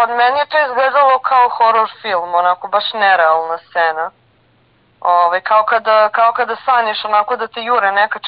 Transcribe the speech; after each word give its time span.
Pa 0.00 0.06
meni 0.06 0.38
je 0.38 0.46
to 0.46 0.58
izgledalo 0.58 1.18
kao 1.18 1.48
horror 1.48 1.90
film, 2.02 2.34
onako 2.34 2.68
baš 2.68 2.92
nerealna 2.92 3.58
scena. 3.58 4.10
Ove, 5.00 5.40
kao, 5.40 5.64
kada, 5.64 6.08
kao 6.08 6.32
kada 6.32 6.56
sanješ 6.64 7.04
onako 7.04 7.36
da 7.36 7.46
te 7.46 7.62
jure 7.62 7.92
neka 7.92 8.18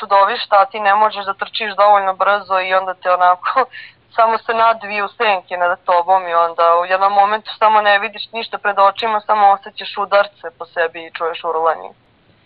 čudovišta, 0.00 0.56
a 0.60 0.64
ti 0.64 0.80
ne 0.80 0.94
možeš 0.94 1.24
da 1.24 1.34
trčiš 1.34 1.74
dovoljno 1.76 2.14
brzo 2.14 2.60
i 2.60 2.74
onda 2.74 2.94
te 2.94 3.12
onako 3.12 3.64
samo 4.16 4.38
se 4.38 4.54
nadviju 4.54 5.08
senke 5.08 5.56
nad 5.56 5.78
tobom 5.84 6.28
i 6.28 6.34
onda 6.34 6.76
u 6.82 6.84
jednom 6.84 7.12
momentu 7.12 7.50
samo 7.58 7.80
ne 7.80 7.98
vidiš 7.98 8.32
ništa 8.32 8.58
pred 8.58 8.78
očima, 8.78 9.20
samo 9.20 9.50
osjećaš 9.50 9.98
udarce 9.98 10.46
po 10.58 10.64
sebi 10.66 11.06
i 11.06 11.12
čuješ 11.12 11.44
urlanje. 11.44 11.90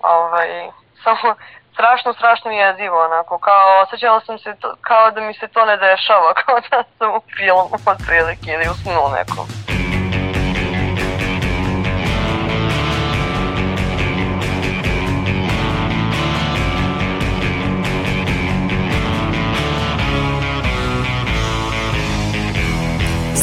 Ovaj, 0.03 0.49
samo 1.05 1.35
strašno, 1.77 2.13
strašno 2.19 2.51
jezivo, 2.51 3.05
onako, 3.05 3.39
kao 3.39 3.83
osjećala 3.83 4.21
sam 4.27 4.39
se 4.39 4.51
to, 4.61 4.75
kao 4.81 5.11
da 5.11 5.21
mi 5.21 5.35
se 5.35 5.47
to 5.49 5.65
ne 5.65 5.77
dešava, 5.77 6.31
kao 6.41 6.57
da 6.71 6.79
sam 6.99 7.09
u 7.19 7.21
filmu 7.37 7.65
od 7.93 7.99
prilike 8.07 8.51
ili 8.51 8.67
u 8.73 8.75
snu 8.83 9.03
nekom. 9.17 9.47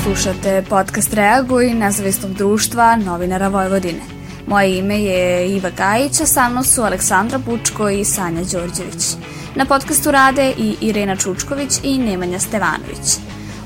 Slušate 0.03 0.63
podcast 0.69 1.13
Reaguj 1.13 1.65
nezavisnog 1.65 2.31
društva 2.33 2.95
novinara 2.95 3.47
Vojvodine. 3.47 4.12
Moje 4.47 4.77
ime 4.77 5.03
je 5.03 5.49
Iva 5.55 5.69
Gajić, 5.69 6.21
a 6.21 6.25
sa 6.25 6.49
mnom 6.49 6.63
su 6.63 6.81
Aleksandra 6.81 7.37
Bučko 7.37 7.89
i 7.89 8.05
Sanja 8.05 8.43
Đorđević. 8.51 9.15
Na 9.55 9.65
podcastu 9.65 10.11
rade 10.11 10.53
i 10.57 10.75
Irena 10.81 11.15
Čučković 11.15 11.79
i 11.83 11.97
Nemanja 11.97 12.39
Stevanović. 12.39 13.17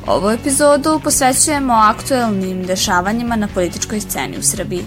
Ovu 0.07 0.29
epizodu 0.29 0.99
posvećujemo 1.03 1.73
aktuelnim 1.73 2.63
dešavanjima 2.63 3.35
na 3.35 3.47
političkoj 3.47 3.99
sceni 3.99 4.37
u 4.37 4.43
Srbiji. 4.43 4.85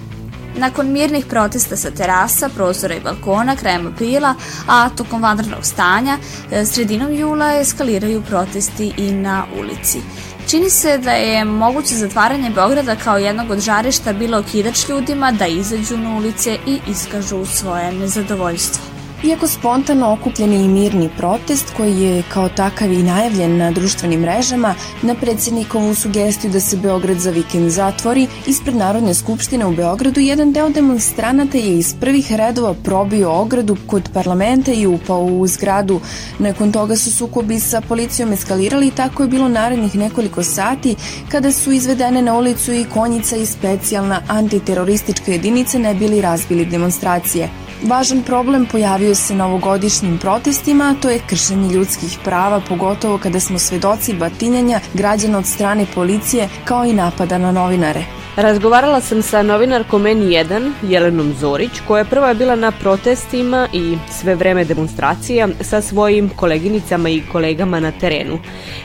Nakon 0.56 0.92
mirnih 0.92 1.26
protesta 1.26 1.76
sa 1.76 1.90
terasa, 1.90 2.48
prozora 2.48 2.94
i 2.94 3.00
balkona 3.00 3.56
krajem 3.56 3.86
aprila, 3.86 4.34
a 4.66 4.88
tokom 4.88 5.22
vanrednog 5.22 5.64
stanja, 5.64 6.18
sredinom 6.64 7.14
jula 7.14 7.60
eskaliraju 7.60 8.22
protesti 8.22 8.92
i 8.96 9.12
na 9.12 9.44
ulici. 9.60 10.00
Čini 10.48 10.70
se 10.70 10.98
da 10.98 11.12
je 11.12 11.44
moguće 11.44 11.94
zatvaranje 11.94 12.50
Beograda 12.50 12.96
kao 12.96 13.18
jednog 13.18 13.50
od 13.50 13.60
žarišta 13.60 14.12
bilo 14.12 14.38
okidač 14.38 14.88
ljudima 14.88 15.32
da 15.32 15.46
izađu 15.46 15.96
na 15.96 16.16
ulice 16.16 16.58
i 16.66 16.78
iskažu 16.88 17.46
svoje 17.46 17.92
nezadovoljstvo. 17.92 18.89
Iako 19.24 19.48
spontano 19.48 20.12
okupljeni 20.12 20.64
i 20.64 20.68
mirni 20.68 21.10
protest, 21.16 21.72
koji 21.76 22.00
je 22.00 22.22
kao 22.32 22.48
takav 22.48 22.92
i 22.92 23.02
najavljen 23.02 23.56
na 23.56 23.70
društvenim 23.70 24.20
mrežama, 24.20 24.74
na 25.02 25.14
predsednikovu 25.14 25.94
sugestiju 25.94 26.50
da 26.50 26.60
se 26.60 26.76
Beograd 26.76 27.18
za 27.18 27.30
vikend 27.30 27.70
zatvori, 27.70 28.26
ispred 28.46 28.76
Narodne 28.76 29.14
skupštine 29.14 29.66
u 29.66 29.72
Beogradu 29.72 30.20
jedan 30.20 30.52
deo 30.52 30.70
demonstranata 30.70 31.58
je 31.58 31.78
iz 31.78 31.94
prvih 32.00 32.32
redova 32.32 32.74
probio 32.74 33.32
ogradu 33.32 33.76
kod 33.86 34.10
parlamenta 34.14 34.72
i 34.72 34.86
upao 34.86 35.24
u 35.24 35.46
zgradu. 35.46 36.00
Nakon 36.38 36.72
toga 36.72 36.96
su 36.96 37.12
sukobi 37.12 37.60
sa 37.60 37.80
policijom 37.80 38.32
eskalirali 38.32 38.86
i 38.86 38.90
tako 38.90 39.22
je 39.22 39.28
bilo 39.28 39.48
narednih 39.48 39.94
nekoliko 39.94 40.42
sati 40.42 40.96
kada 41.28 41.52
su 41.52 41.72
izvedene 41.72 42.22
na 42.22 42.34
ulicu 42.34 42.72
i 42.72 42.86
konjica 42.94 43.36
i 43.36 43.46
specijalna 43.46 44.20
antiteroristička 44.28 45.32
jedinica 45.32 45.78
ne 45.78 45.94
bili 45.94 46.20
razbili 46.20 46.66
demonstracije. 46.66 47.69
Važan 47.82 48.22
problem 48.22 48.66
pojavio 48.66 49.14
se 49.14 49.34
na 49.34 49.46
ovogodišnjim 49.46 50.18
protestima, 50.18 50.94
to 51.02 51.10
je 51.10 51.20
kršenje 51.26 51.68
ljudskih 51.74 52.18
prava, 52.24 52.60
pogotovo 52.68 53.18
kada 53.18 53.40
smo 53.40 53.58
svedoci 53.58 54.14
batinjanja 54.14 54.80
građana 54.94 55.38
od 55.38 55.46
strane 55.46 55.86
policije, 55.94 56.48
kao 56.64 56.84
i 56.84 56.92
napada 56.92 57.38
na 57.38 57.52
novinare. 57.52 58.04
Razgovarala 58.36 59.00
sam 59.00 59.22
sa 59.22 59.42
novinarkom 59.42 60.02
N1, 60.02 60.72
Jelenom 60.82 61.32
Zorić, 61.40 61.80
koja 61.88 61.98
je 61.98 62.04
prva 62.10 62.34
bila 62.34 62.56
na 62.56 62.70
protestima 62.70 63.68
i 63.72 63.96
sve 64.20 64.34
vreme 64.34 64.64
demonstracija 64.64 65.48
sa 65.60 65.80
svojim 65.80 66.28
koleginicama 66.28 67.08
i 67.08 67.22
kolegama 67.32 67.80
na 67.80 67.92
terenu. 67.92 68.38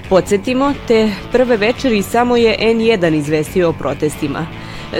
Podsjetimo, 0.09 0.73
te 0.88 1.12
prve 1.31 1.57
večeri 1.57 2.01
samo 2.01 2.38
je 2.38 2.57
N1 2.59 3.16
izvestio 3.16 3.69
o 3.69 3.73
protestima. 3.73 4.47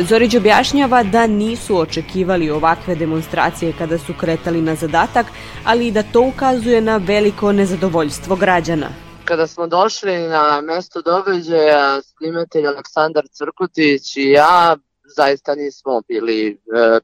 Zorić 0.10 0.36
objašnjava 0.36 1.04
da 1.04 1.28
nisu 1.28 1.78
očekivali 1.78 2.50
ovakve 2.50 2.96
demonstracije 2.96 3.74
kada 3.78 3.98
su 3.98 4.14
kretali 4.20 4.62
na 4.62 4.76
zadatak, 4.76 5.26
ali 5.66 5.88
i 5.88 5.92
da 5.92 6.04
to 6.04 6.22
ukazuje 6.22 6.82
na 6.82 6.98
veliko 6.98 7.52
nezadovoljstvo 7.52 8.36
građana. 8.36 8.90
Kada 9.26 9.48
smo 9.48 9.68
došli 9.68 10.18
na 10.18 10.62
mesto 10.62 11.02
događaja, 11.02 12.02
snimatelj 12.02 12.68
Aleksandar 12.68 13.28
Crkutić 13.28 14.18
i 14.18 14.30
ja 14.30 14.78
zaista 15.16 15.56
nismo 15.56 16.02
bili 16.08 16.48
e, 16.50 17.00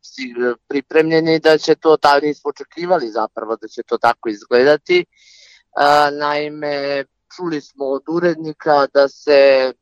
pripremljeni 0.67 1.39
da 1.39 1.57
će 1.57 1.75
to, 1.75 1.97
ta, 1.97 2.19
nismo 2.19 2.49
očekivali 2.49 3.09
zapravo 3.09 3.55
da 3.55 3.67
će 3.67 3.83
to 3.83 3.97
tako 3.97 4.29
izgledati. 4.29 4.99
E, 4.99 5.05
naime, 6.11 7.03
čuli 7.35 7.61
smo 7.61 7.85
od 7.85 8.01
urednika 8.07 8.87
da 8.93 9.07
se 9.07 9.73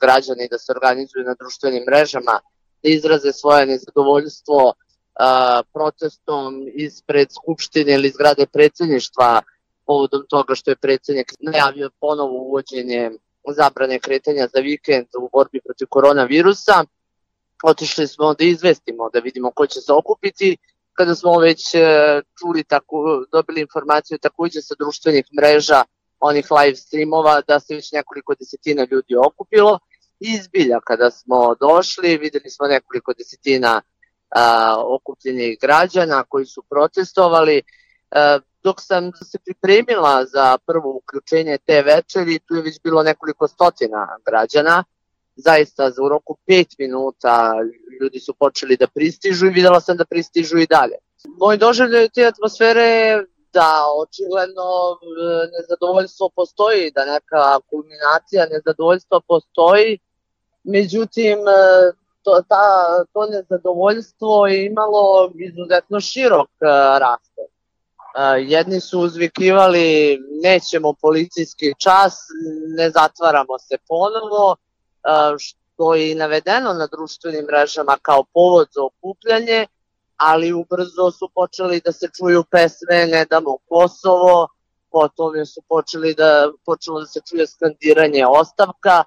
građani 0.00 0.48
da 0.50 0.58
se 0.58 0.72
organizuju 0.72 1.24
na 1.24 1.34
društvenim 1.34 1.84
mrežama, 1.90 2.40
da 2.82 2.88
izraze 2.88 3.32
svoje 3.32 3.66
nezadovoljstvo 3.66 4.72
a, 5.14 5.62
protestom 5.72 6.68
ispred 6.74 7.28
Skupštine 7.32 7.94
ili 7.94 8.10
zgrade 8.10 8.46
predsedništva 8.46 9.42
povodom 9.86 10.22
toga 10.28 10.54
što 10.54 10.70
je 10.70 10.76
predsednik 10.76 11.32
najavio 11.40 11.90
ponovo 12.00 12.32
uvođenje 12.32 13.10
zabrane 13.54 13.98
kretanja 13.98 14.48
za 14.54 14.60
vikend 14.60 15.06
u 15.20 15.28
borbi 15.32 15.60
protiv 15.64 15.86
koronavirusa. 15.90 16.84
Otišli 17.64 18.06
smo 18.06 18.34
da 18.34 18.44
izvestimo, 18.44 19.10
da 19.12 19.18
vidimo 19.18 19.50
ko 19.50 19.66
će 19.66 19.80
se 19.80 19.92
okupiti. 19.92 20.56
Kada 20.92 21.14
smo 21.14 21.38
već 21.38 21.74
e, 21.74 21.80
čuli, 22.38 22.64
tako, 22.64 23.24
dobili 23.32 23.60
informaciju 23.60 24.18
takođe 24.18 24.62
sa 24.62 24.74
društvenih 24.78 25.24
mreža 25.38 25.82
onih 26.20 26.46
live 26.50 26.76
streamova 26.76 27.40
da 27.48 27.60
se 27.60 27.74
već 27.74 27.92
nekoliko 27.92 28.34
desetina 28.34 28.86
ljudi 28.90 29.16
okupilo. 29.16 29.78
I 30.20 30.38
kada 30.84 31.10
smo 31.10 31.54
došli 31.54 32.16
videli 32.16 32.50
smo 32.50 32.66
nekoliko 32.66 33.12
desetina 33.18 33.82
a, 34.30 34.74
okupljenih 34.86 35.58
građana 35.60 36.24
koji 36.28 36.46
su 36.46 36.62
protestovali. 36.62 37.62
A, 38.10 38.38
dok 38.62 38.76
sam 38.80 39.12
se 39.24 39.38
pripremila 39.38 40.24
za 40.26 40.58
prvo 40.66 40.96
uključenje 40.96 41.58
te 41.66 41.82
večeri 41.82 42.38
tu 42.38 42.54
je 42.54 42.62
već 42.62 42.80
bilo 42.82 43.02
nekoliko 43.02 43.48
stotina 43.48 44.08
građana. 44.26 44.84
Zaista 45.36 45.90
za 45.90 46.02
u 46.02 46.08
roku 46.08 46.36
5 46.46 46.74
minuta 46.78 47.54
ljudi 48.00 48.20
su 48.20 48.34
počeli 48.34 48.76
da 48.76 48.86
pristižu 48.86 49.46
i 49.46 49.50
videla 49.50 49.80
sam 49.80 49.96
da 49.96 50.04
pristižu 50.04 50.58
i 50.58 50.66
dalje. 50.66 50.94
Moj 51.40 51.56
doživljaj 51.56 52.08
te 52.08 52.24
atmosfere 52.26 53.22
da 53.52 53.84
očigledno 54.02 54.70
e, 54.92 55.48
nezadovoljstvo 55.58 56.28
postoji, 56.36 56.90
da 56.90 57.04
neka 57.04 57.60
kulminacija 57.70 58.46
nezadovoljstva 58.46 59.20
postoji, 59.28 59.98
međutim 60.64 61.38
e, 61.38 61.92
to, 62.22 62.42
ta, 62.48 62.64
to 63.12 63.26
nezadovoljstvo 63.26 64.46
je 64.46 64.66
imalo 64.66 65.32
izuzetno 65.34 66.00
širok 66.00 66.48
e, 66.48 66.66
raspon. 66.98 67.44
Jedni 68.38 68.80
su 68.80 69.00
uzvikivali 69.00 70.18
nećemo 70.42 70.92
policijski 70.92 71.74
čas, 71.78 72.14
ne 72.76 72.90
zatvaramo 72.90 73.58
se 73.58 73.76
ponovo, 73.88 74.56
što 75.38 75.94
je 75.94 76.10
i 76.10 76.14
navedeno 76.14 76.72
na 76.72 76.86
društvenim 76.86 77.44
mrežama 77.44 77.96
kao 78.02 78.24
povod 78.34 78.68
za 78.74 78.80
okupljanje, 78.84 79.66
ali 80.18 80.52
ubrzo 80.52 81.10
su 81.10 81.28
počeli 81.34 81.80
da 81.84 81.92
se 81.92 82.08
čuju 82.18 82.44
pesme 82.50 83.06
Ne 83.06 83.24
damo 83.24 83.56
Kosovo, 83.68 84.48
potom 84.90 85.46
su 85.46 85.62
počeli 85.68 86.14
da, 86.14 86.52
počelo 86.64 87.00
da 87.00 87.06
se 87.06 87.20
čuje 87.28 87.46
skandiranje 87.46 88.26
ostavka, 88.26 89.04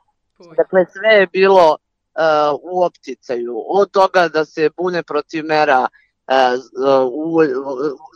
dakle 0.57 0.85
sve 0.93 1.09
je 1.19 1.27
bilo 1.27 1.69
uh, 1.71 2.59
u 2.61 2.83
opticaju, 2.83 3.63
od 3.67 3.91
toga 3.91 4.27
da 4.27 4.45
se 4.45 4.69
bune 4.77 5.03
protiv 5.03 5.45
mera 5.45 5.87
uh, 5.87 7.07
u, 7.11 7.39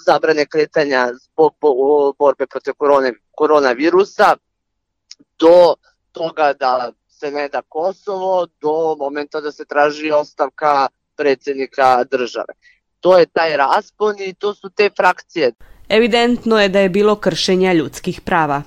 zabrane 0.06 0.46
kretanja 0.46 1.10
zbog 1.14 1.54
borbe 2.20 2.48
protiv 2.48 2.74
korone, 2.78 3.14
koronavirusa, 3.31 4.36
do 5.40 5.75
toga 6.12 6.54
da 6.54 6.92
se 7.10 7.31
ne 7.31 7.50
da 7.50 7.62
Kosovo, 7.62 8.48
do 8.62 8.96
momenta 9.00 9.42
da 9.42 9.52
se 9.52 9.66
traži 9.66 10.12
ostavka 10.12 10.88
predsednika 11.16 12.04
države 12.04 12.54
to 13.06 13.18
je 13.18 13.25
taj 13.25 13.57
raspon 13.57 14.16
i 14.19 14.34
to 14.34 14.54
su 14.54 14.69
te 14.69 14.90
frakcije. 14.98 15.52
Evidentno 15.90 16.60
je 16.62 16.69
da 16.69 16.80
je 16.80 16.90
bilo 16.90 17.16
kršenja 17.16 17.74
ljudskih 17.74 18.22
prava. 18.22 18.62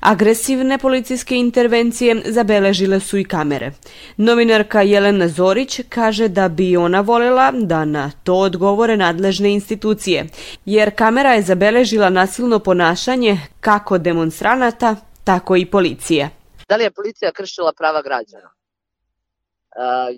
Agresivne 0.00 0.78
policijske 0.78 1.36
intervencije 1.36 2.22
zabeležile 2.26 3.00
su 3.00 3.18
i 3.18 3.24
kamere. 3.24 3.72
Novinarka 4.16 4.82
Jelena 4.82 5.28
Zorić 5.28 5.80
kaže 5.88 6.28
da 6.28 6.48
bi 6.48 6.76
ona 6.76 7.00
volela 7.00 7.50
da 7.52 7.84
na 7.84 8.10
to 8.24 8.34
odgovore 8.34 8.96
nadležne 8.96 9.52
institucije, 9.52 10.26
jer 10.64 10.94
kamera 10.96 11.32
je 11.32 11.42
zabeležila 11.42 12.10
nasilno 12.10 12.58
ponašanje 12.58 13.38
kako 13.60 13.98
demonstranata, 13.98 14.96
tako 15.24 15.56
i 15.56 15.66
policije. 15.66 16.30
Da 16.68 16.76
li 16.76 16.84
je 16.84 16.90
policija 16.90 17.32
kršila 17.32 17.72
prava 17.72 18.02
građana? 18.02 18.57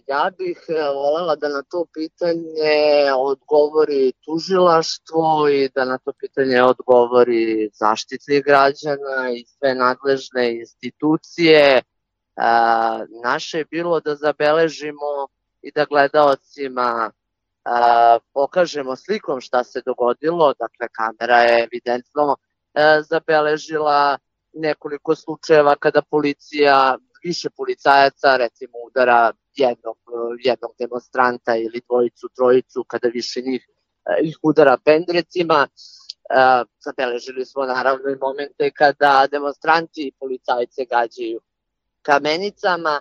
Ja 0.06 0.30
bih 0.38 0.58
volela 0.94 1.36
da 1.36 1.48
na 1.48 1.62
to 1.62 1.84
pitanje 1.94 3.12
odgovori 3.16 4.12
tužilaštvo 4.24 5.48
i 5.48 5.68
da 5.74 5.84
na 5.84 5.98
to 5.98 6.12
pitanje 6.12 6.62
odgovori 6.62 7.70
zaštitnik 7.72 8.44
građana 8.44 9.30
i 9.36 9.44
sve 9.44 9.74
nadležne 9.74 10.60
institucije. 10.60 11.82
Naše 13.24 13.58
je 13.58 13.64
bilo 13.64 14.00
da 14.00 14.14
zabeležimo 14.16 15.28
i 15.62 15.72
da 15.72 15.84
gledaocima 15.84 17.10
pokažemo 18.32 18.96
slikom 18.96 19.40
šta 19.40 19.64
se 19.64 19.82
dogodilo, 19.86 20.54
dakle 20.58 20.88
kamera 20.92 21.38
je 21.42 21.64
evidentno 21.64 22.36
zabeležila 23.08 24.18
nekoliko 24.52 25.14
slučajeva 25.14 25.76
kada 25.76 26.02
policija, 26.02 26.98
više 27.22 27.50
policajaca 27.50 28.36
recimo 28.36 28.72
udara 28.86 29.32
jednog, 29.54 29.98
jednog 30.44 30.70
demonstranta 30.78 31.56
ili 31.56 31.80
dvojicu, 31.88 32.28
trojicu, 32.36 32.84
kada 32.84 33.08
više 33.08 33.40
njih 33.40 33.68
ih 34.22 34.38
udara 34.42 34.76
pendrecima. 34.84 35.68
Zabeležili 36.84 37.44
smo 37.46 37.64
naravno 37.64 38.10
i 38.10 38.16
momente 38.20 38.70
kada 38.70 39.26
demonstranti 39.30 40.02
i 40.06 40.12
policajce 40.18 40.84
gađaju 40.84 41.40
kamenicama, 42.02 43.00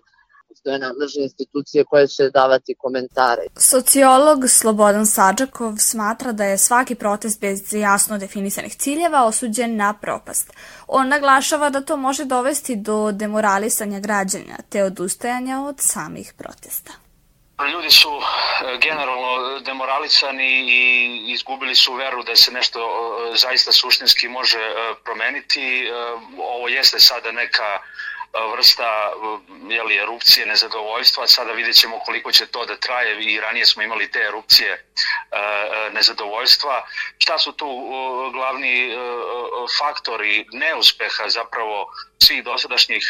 postoje 0.49 0.79
nadležne 0.79 1.23
institucije 1.23 1.83
koje 1.83 2.07
će 2.07 2.29
davati 2.29 2.75
komentare. 2.77 3.41
Sociolog 3.55 4.39
Slobodan 4.49 5.05
Sađakov 5.05 5.73
smatra 5.77 6.31
da 6.31 6.43
je 6.43 6.57
svaki 6.57 6.95
protest 6.95 7.41
bez 7.41 7.73
jasno 7.73 8.17
definisanih 8.17 8.75
ciljeva 8.75 9.25
osuđen 9.25 9.75
na 9.75 9.93
propast. 9.93 10.53
On 10.87 11.07
naglašava 11.07 11.69
da 11.69 11.81
to 11.81 11.97
može 11.97 12.25
dovesti 12.25 12.75
do 12.75 13.11
demoralisanja 13.11 13.99
građanja 13.99 14.57
te 14.69 14.83
odustajanja 14.83 15.61
od 15.61 15.75
samih 15.79 16.33
protesta. 16.37 16.91
Ljudi 17.67 17.91
su 17.91 18.09
e, 18.09 18.77
generalno 18.77 19.59
demoralisani 19.59 20.49
i 20.69 21.31
izgubili 21.31 21.75
su 21.75 21.93
veru 21.93 22.23
da 22.23 22.35
se 22.35 22.51
nešto 22.51 22.79
e, 22.79 23.37
zaista 23.37 23.71
suštinski 23.71 24.27
može 24.27 24.59
e, 24.59 24.93
promeniti. 25.03 25.91
Ovo 26.37 26.67
jeste 26.67 26.99
sada 26.99 27.31
neka 27.31 27.79
vrsta 28.55 29.11
jeli, 29.69 29.97
erupcije 29.97 30.45
nezadovoljstva. 30.45 31.27
Sada 31.27 31.51
vidjet 31.51 31.75
ćemo 31.75 31.99
koliko 31.99 32.31
će 32.31 32.45
to 32.45 32.65
da 32.65 32.75
traje 32.75 33.23
i 33.23 33.39
ranije 33.39 33.65
smo 33.65 33.83
imali 33.83 34.11
te 34.11 34.19
erupcije 34.19 34.71
e, 34.71 34.79
e, 35.31 35.89
nezadovoljstva. 35.91 36.87
Šta 37.17 37.37
su 37.37 37.51
tu 37.51 37.89
glavni 38.33 38.91
e, 38.91 38.95
faktori 39.79 40.45
neuspeha 40.51 41.29
zapravo 41.29 41.93
svih 42.23 42.43
dosadašnjih 42.43 43.03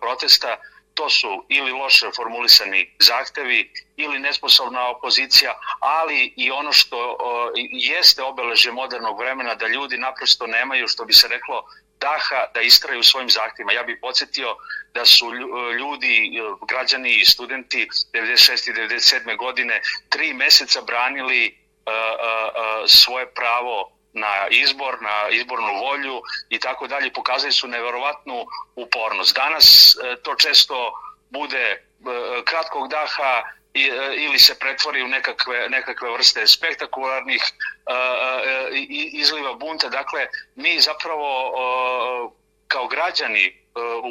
protesta? 0.00 0.56
to 0.94 1.10
su 1.10 1.44
ili 1.48 1.72
loše 1.72 2.06
formulisani 2.16 2.94
zahtevi 2.98 3.72
ili 3.96 4.18
nesposobna 4.18 4.88
opozicija, 4.88 5.54
ali 5.80 6.34
i 6.36 6.50
ono 6.50 6.72
što 6.72 7.18
jeste 7.70 8.22
obeleže 8.22 8.72
modernog 8.72 9.18
vremena 9.18 9.54
da 9.54 9.66
ljudi 9.66 9.98
naprosto 9.98 10.46
nemaju, 10.46 10.88
što 10.88 11.04
bi 11.04 11.12
se 11.12 11.28
reklo, 11.28 11.64
daha 12.00 12.46
da 12.54 12.60
istraju 12.60 13.02
svojim 13.02 13.30
zahtjevima. 13.30 13.72
Ja 13.72 13.82
bih 13.82 13.98
podsjetio 14.00 14.56
da 14.94 15.04
su 15.04 15.34
ljudi, 15.78 16.40
građani 16.68 17.14
i 17.14 17.24
studenti 17.24 17.88
96. 18.12 18.70
i 18.70 18.72
97. 18.72 19.36
godine 19.36 19.80
tri 20.08 20.34
meseca 20.34 20.80
branili 20.80 21.58
uh, 21.86 21.92
uh, 21.92 22.84
svoje 22.86 23.34
pravo 23.34 23.92
na 24.12 24.48
izbor, 24.50 25.02
na 25.02 25.28
izbornu 25.30 25.74
volju 25.74 26.22
i 26.48 26.58
tako 26.58 26.86
dalje. 26.86 27.12
Pokazali 27.12 27.52
su 27.52 27.68
neverovatnu 27.68 28.46
upornost. 28.76 29.36
Danas 29.36 29.96
to 30.22 30.34
često 30.34 30.92
bude 31.30 31.86
kratkog 32.44 32.88
daha 32.88 33.42
ili 34.16 34.38
se 34.38 34.58
pretvori 34.58 35.02
u 35.02 35.08
nekakve, 35.08 35.68
nekakve 35.68 36.10
vrste 36.10 36.46
spektakularnih 36.46 37.42
uh, 37.42 38.68
izliva 39.12 39.54
bunta. 39.54 39.88
Dakle, 39.88 40.26
mi 40.54 40.80
zapravo 40.80 41.52
kao 42.68 42.86
građani 42.86 43.59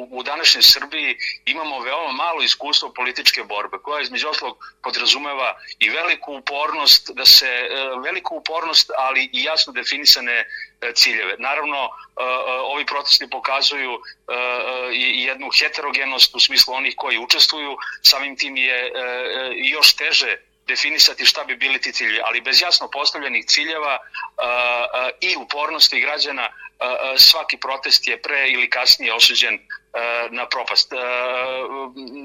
u 0.09 0.23
današnjoj 0.23 0.63
Srbiji 0.63 1.17
imamo 1.45 1.79
veoma 1.79 2.11
malo 2.11 2.41
iskustvo 2.41 2.93
političke 2.93 3.43
borbe, 3.43 3.77
koja 3.83 4.01
između 4.01 4.29
oslog 4.29 4.57
podrazumeva 4.83 5.57
i 5.79 5.89
veliku 5.89 6.33
upornost, 6.33 7.09
da 7.13 7.25
se 7.25 7.69
veliku 8.03 8.35
upornost, 8.35 8.91
ali 8.97 9.29
i 9.33 9.43
jasno 9.43 9.73
definisane 9.73 10.45
ciljeve. 10.93 11.35
Naravno, 11.37 11.89
ovi 12.63 12.85
protesti 12.85 13.29
pokazuju 13.29 13.99
i 14.93 15.23
jednu 15.23 15.49
heterogenost 15.59 16.35
u 16.35 16.39
smislu 16.39 16.73
onih 16.73 16.93
koji 16.97 17.17
učestvuju, 17.17 17.77
samim 18.01 18.37
tim 18.37 18.57
je 18.57 18.91
još 19.55 19.95
teže 19.95 20.37
definisati 20.67 21.25
šta 21.25 21.43
bi 21.43 21.55
bili 21.55 21.81
ti 21.81 21.91
ciljevi, 21.93 22.19
ali 22.23 22.41
bez 22.41 22.61
jasno 22.61 22.89
postavljenih 22.89 23.45
ciljeva 23.45 23.97
i 25.21 25.35
upornosti 25.35 26.01
građana 26.01 26.49
svaki 27.17 27.57
protest 27.57 28.07
je 28.07 28.21
pre 28.21 28.49
ili 28.49 28.69
kasnije 28.69 29.13
osuđen 29.13 29.59
na 30.31 30.47
propast. 30.49 30.91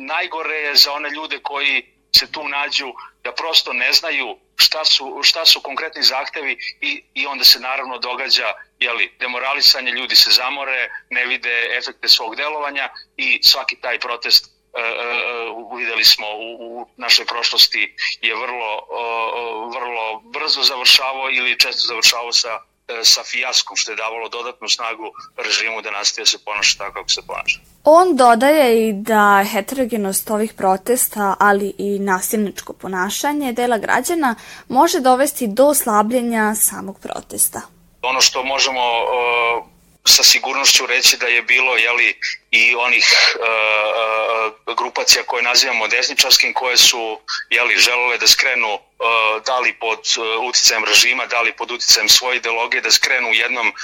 Najgore 0.06 0.56
je 0.56 0.74
za 0.74 0.92
one 0.92 1.10
ljude 1.10 1.38
koji 1.42 1.94
se 2.16 2.32
tu 2.32 2.48
nađu 2.48 2.92
da 3.24 3.32
prosto 3.32 3.72
ne 3.72 3.92
znaju 3.92 4.38
šta 4.56 4.84
su, 4.84 5.20
šta 5.22 5.46
su 5.46 5.60
konkretni 5.60 6.02
zahtevi 6.02 6.58
i, 6.80 7.04
i 7.14 7.26
onda 7.26 7.44
se 7.44 7.60
naravno 7.60 7.98
događa 7.98 8.52
jeli, 8.78 9.12
demoralisanje, 9.18 9.90
ljudi 9.90 10.16
se 10.16 10.30
zamore, 10.30 10.88
ne 11.10 11.26
vide 11.26 11.76
efekte 11.78 12.08
svog 12.08 12.36
delovanja 12.36 12.88
i 13.16 13.40
svaki 13.42 13.76
taj 13.80 13.98
protest 13.98 14.44
uh, 14.46 15.78
videli 15.78 16.04
smo 16.04 16.26
u, 16.26 16.80
u 16.80 16.86
našoj 16.96 17.26
prošlosti 17.26 17.96
je 18.20 18.34
vrlo, 18.34 18.72
uh, 18.76 19.74
vrlo 19.74 20.20
brzo 20.20 20.62
završavao 20.62 21.30
ili 21.30 21.58
često 21.58 21.86
završavao 21.86 22.32
sa 22.32 22.60
sa 23.04 23.22
fijaskom 23.24 23.76
što 23.76 23.92
je 23.92 23.96
davalo 23.96 24.28
dodatnu 24.28 24.68
snagu 24.68 25.12
režimu 25.36 25.82
da 25.82 25.90
nastaje 25.90 26.26
se 26.26 26.38
ponaša 26.44 26.78
tako 26.78 26.92
kako 26.92 27.08
se 27.08 27.22
ponaša. 27.26 27.58
On 27.84 28.16
dodaje 28.16 28.88
i 28.88 28.92
da 28.92 29.44
heterogenost 29.52 30.30
ovih 30.30 30.52
protesta, 30.52 31.34
ali 31.40 31.74
i 31.78 31.98
nasilničko 31.98 32.72
ponašanje 32.72 33.52
dela 33.52 33.78
građana 33.78 34.34
može 34.68 35.00
dovesti 35.00 35.46
do 35.46 35.74
slabljenja 35.74 36.54
samog 36.54 36.98
protesta. 37.00 37.60
Ono 38.02 38.20
što 38.20 38.44
možemo 38.44 38.80
uh, 38.80 39.73
sa 40.06 40.22
sigurnošću 40.22 40.86
reći 40.86 41.16
da 41.16 41.26
je 41.26 41.42
bilo 41.42 41.76
jeli, 41.76 42.20
i 42.50 42.74
onih 42.74 43.06
uh, 43.40 44.76
grupacija 44.76 45.22
koje 45.26 45.42
nazivamo 45.42 45.88
desničarskim 45.88 46.52
koje 46.52 46.76
su 46.76 47.20
jeli, 47.50 47.76
želele 47.76 48.18
da 48.18 48.26
skrenu 48.28 48.74
uh, 48.74 49.42
da 49.46 49.58
li 49.58 49.72
pod 49.72 49.98
uh, 49.98 50.44
uticajem 50.44 50.84
režima, 50.84 51.26
da 51.26 51.40
li 51.40 51.52
pod 51.52 51.70
uticajem 51.70 52.08
svoje 52.08 52.36
ideologije 52.36 52.80
da 52.80 52.90
skrenu 52.90 53.28
u 53.28 53.34
jednom 53.34 53.68
uh, 53.68 53.74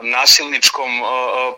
nasilničkom 0.00 1.02
uh, 1.02 1.08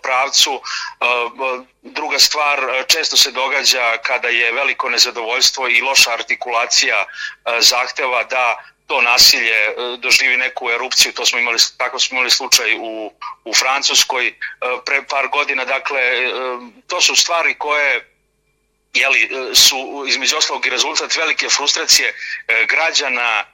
pravcu. 0.02 0.52
Uh, 0.52 1.64
druga 1.82 2.18
stvar, 2.18 2.84
često 2.88 3.16
se 3.16 3.30
događa 3.30 3.96
kada 3.96 4.28
je 4.28 4.52
veliko 4.52 4.90
nezadovoljstvo 4.90 5.68
i 5.68 5.80
loša 5.80 6.12
artikulacija 6.12 7.04
uh, 7.04 7.52
zahteva 7.60 8.24
da 8.24 8.73
to 8.86 9.02
nasilje 9.02 9.50
e, 9.50 9.74
doživi 9.98 10.36
neku 10.36 10.70
erupciju, 10.70 11.12
to 11.12 11.26
smo 11.26 11.38
imali, 11.38 11.58
tako 11.76 11.98
smo 11.98 12.14
imali 12.16 12.30
slučaj 12.30 12.78
u, 12.78 13.12
u 13.44 13.54
Francuskoj 13.54 14.26
e, 14.26 14.32
pre 14.86 15.02
par 15.02 15.28
godina, 15.28 15.64
dakle, 15.64 16.00
e, 16.00 16.30
to 16.86 17.00
su 17.00 17.16
stvari 17.16 17.54
koje 17.58 18.10
jeli, 18.94 19.30
su 19.54 20.04
između 20.08 20.36
ostalog 20.36 20.66
i 20.66 20.70
rezultat 20.70 21.16
velike 21.16 21.48
frustracije 21.48 22.14
građana 22.68 23.44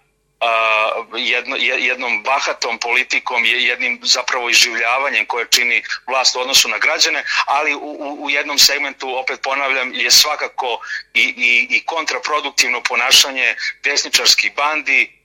jedno, 1.17 1.57
jednom 1.57 2.23
bahatom 2.23 2.79
politikom, 2.79 3.45
jednim 3.45 4.01
zapravo 4.03 4.51
iživljavanjem 4.51 5.27
koje 5.27 5.47
čini 5.51 5.83
vlast 6.07 6.37
u 6.37 6.41
odnosu 6.41 6.69
na 6.69 6.79
građane, 6.79 7.25
ali 7.47 7.75
u, 7.75 8.17
u 8.25 8.31
jednom 8.31 8.59
segmentu, 8.59 9.17
opet 9.19 9.41
ponavljam, 9.43 9.95
je 9.95 10.11
svakako 10.11 10.81
i, 11.15 11.23
i, 11.23 11.77
i 11.77 11.85
kontraproduktivno 11.85 12.83
ponašanje 12.83 13.55
desničarskih 13.83 14.55
bandi, 14.57 15.20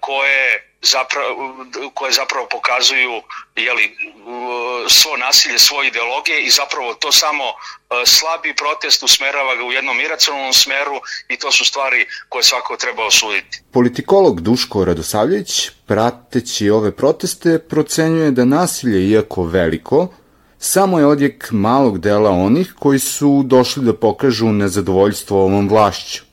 koje 0.00 0.72
zapravo, 0.82 1.64
koje 1.94 2.12
zapravo 2.12 2.46
pokazuju 2.50 3.22
jeli, 3.56 3.96
svo 4.88 5.16
nasilje, 5.16 5.58
svoje 5.58 5.88
ideologije 5.88 6.42
i 6.42 6.50
zapravo 6.50 6.94
to 6.94 7.12
samo 7.12 7.44
e, 7.44 7.54
slabi 8.06 8.54
protest 8.56 9.02
usmerava 9.02 9.56
ga 9.56 9.64
u 9.64 9.72
jednom 9.72 10.00
iracionalnom 10.00 10.52
smeru 10.52 10.96
i 11.28 11.36
to 11.36 11.52
su 11.52 11.64
stvari 11.64 12.06
koje 12.28 12.42
svako 12.42 12.76
treba 12.76 13.06
osuditi. 13.06 13.62
Politikolog 13.72 14.40
Duško 14.40 14.84
Radosavljević, 14.84 15.70
prateći 15.86 16.70
ove 16.70 16.96
proteste, 16.96 17.58
procenjuje 17.58 18.30
da 18.30 18.44
nasilje, 18.44 19.10
iako 19.10 19.44
veliko, 19.44 20.08
samo 20.58 20.98
je 20.98 21.06
odjek 21.06 21.48
malog 21.50 21.98
dela 21.98 22.30
onih 22.30 22.74
koji 22.78 22.98
su 22.98 23.42
došli 23.44 23.84
da 23.84 23.96
pokažu 23.96 24.46
nezadovoljstvo 24.46 25.42
ovom 25.44 25.68
vlašću 25.68 26.31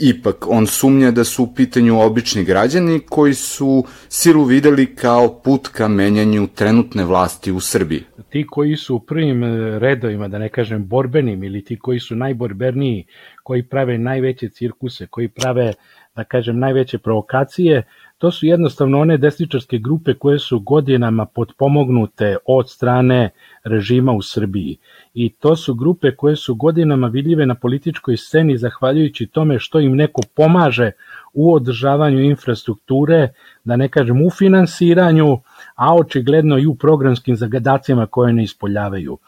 Ipak, 0.00 0.46
on 0.48 0.66
sumnja 0.66 1.10
da 1.10 1.24
su 1.24 1.42
u 1.44 1.54
pitanju 1.54 2.00
obični 2.00 2.44
građani 2.44 3.00
koji 3.08 3.34
su 3.34 3.84
silu 4.08 4.44
videli 4.44 4.94
kao 4.94 5.40
put 5.44 5.68
ka 5.68 5.88
menjanju 5.88 6.46
trenutne 6.54 7.04
vlasti 7.04 7.52
u 7.52 7.60
Srbiji. 7.60 8.02
Ti 8.28 8.46
koji 8.50 8.76
su 8.76 8.96
u 8.96 9.00
prvim 9.00 9.44
e, 9.44 9.78
redovima, 9.78 10.28
da 10.28 10.38
ne 10.38 10.48
kažem 10.48 10.86
borbenim, 10.86 11.44
ili 11.44 11.64
ti 11.64 11.78
koji 11.78 12.00
su 12.00 12.16
najborberniji, 12.16 13.04
koji 13.42 13.62
prave 13.62 13.98
najveće 13.98 14.48
cirkuse, 14.48 15.06
koji 15.06 15.28
prave, 15.28 15.72
da 16.16 16.24
kažem, 16.24 16.58
najveće 16.58 16.98
provokacije, 16.98 17.82
to 18.20 18.30
su 18.30 18.46
jednostavno 18.46 19.00
one 19.00 19.16
desničarske 19.16 19.78
grupe 19.78 20.14
koje 20.14 20.38
su 20.38 20.58
godinama 20.60 21.26
potpomognute 21.26 22.36
od 22.46 22.70
strane 22.70 23.30
režima 23.64 24.12
u 24.12 24.22
Srbiji. 24.22 24.76
I 25.14 25.28
to 25.28 25.56
su 25.56 25.74
grupe 25.74 26.10
koje 26.16 26.36
su 26.36 26.54
godinama 26.54 27.06
vidljive 27.06 27.46
na 27.46 27.54
političkoj 27.54 28.16
sceni 28.16 28.58
zahvaljujući 28.58 29.26
tome 29.26 29.58
što 29.58 29.80
im 29.80 29.96
neko 29.96 30.22
pomaže 30.34 30.90
u 31.32 31.54
održavanju 31.54 32.20
infrastrukture, 32.20 33.28
da 33.64 33.76
ne 33.76 33.88
kažem 33.88 34.26
u 34.26 34.30
finansiranju, 34.30 35.38
a 35.74 35.94
očigledno 35.94 36.58
i 36.58 36.66
u 36.66 36.74
programskim 36.74 37.36
zagadacima 37.36 38.06
koje 38.06 38.32
ne 38.32 38.42
ispoljavaju. 38.42 39.18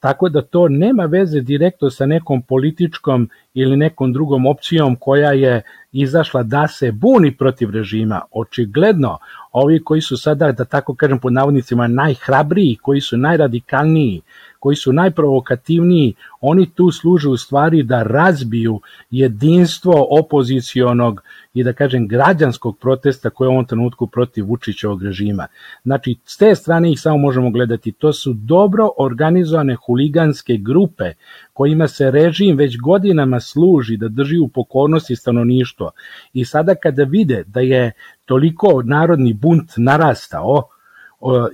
Tako 0.00 0.28
da 0.28 0.42
to 0.42 0.68
nema 0.68 1.04
veze 1.04 1.40
direktno 1.40 1.90
sa 1.90 2.06
nekom 2.06 2.42
političkom 2.42 3.28
ili 3.54 3.76
nekom 3.76 4.12
drugom 4.12 4.46
opcijom 4.46 4.96
koja 4.96 5.32
je 5.32 5.62
izašla 5.92 6.42
da 6.42 6.68
se 6.68 6.92
buni 6.92 7.36
protiv 7.36 7.70
režima. 7.70 8.20
Očigledno, 8.30 9.18
ovi 9.52 9.84
koji 9.84 10.00
su 10.00 10.16
sada, 10.16 10.52
da 10.52 10.64
tako 10.64 10.94
kažem 10.94 11.18
pod 11.18 11.32
navodnicima, 11.32 11.86
najhrabriji, 11.86 12.78
koji 12.82 13.00
su 13.00 13.16
najradikalniji, 13.16 14.22
koji 14.60 14.76
su 14.76 14.92
najprovokativniji, 14.92 16.14
oni 16.40 16.70
tu 16.74 16.90
služe 16.90 17.28
u 17.28 17.36
stvari 17.36 17.82
da 17.82 18.02
razbiju 18.02 18.80
jedinstvo 19.10 20.06
opozicionog 20.10 21.22
i 21.54 21.64
da 21.64 21.72
kažem 21.72 22.08
građanskog 22.08 22.78
protesta 22.78 23.30
koje 23.30 23.46
je 23.46 23.48
u 23.48 23.52
ovom 23.52 23.64
trenutku 23.64 24.06
protiv 24.06 24.46
Vučićevog 24.46 25.02
režima. 25.02 25.46
Znači, 25.84 26.16
s 26.24 26.36
te 26.36 26.54
strane 26.54 26.92
ih 26.92 27.00
samo 27.00 27.18
možemo 27.18 27.50
gledati. 27.50 27.92
To 27.92 28.12
su 28.12 28.32
dobro 28.32 28.88
organizovane 28.98 29.74
huliganske 29.74 30.56
grupe 30.56 31.12
kojima 31.52 31.88
se 31.88 32.10
režim 32.10 32.56
već 32.56 32.78
godinama 32.78 33.40
služi 33.40 33.96
da 33.96 34.08
drži 34.08 34.38
u 34.38 34.48
pokornosti 34.48 35.16
stanovništvo. 35.16 35.90
I 36.32 36.44
sada 36.44 36.74
kada 36.74 37.02
vide 37.04 37.44
da 37.46 37.60
je 37.60 37.92
toliko 38.24 38.82
narodni 38.82 39.32
bunt 39.32 39.70
narastao, 39.76 40.68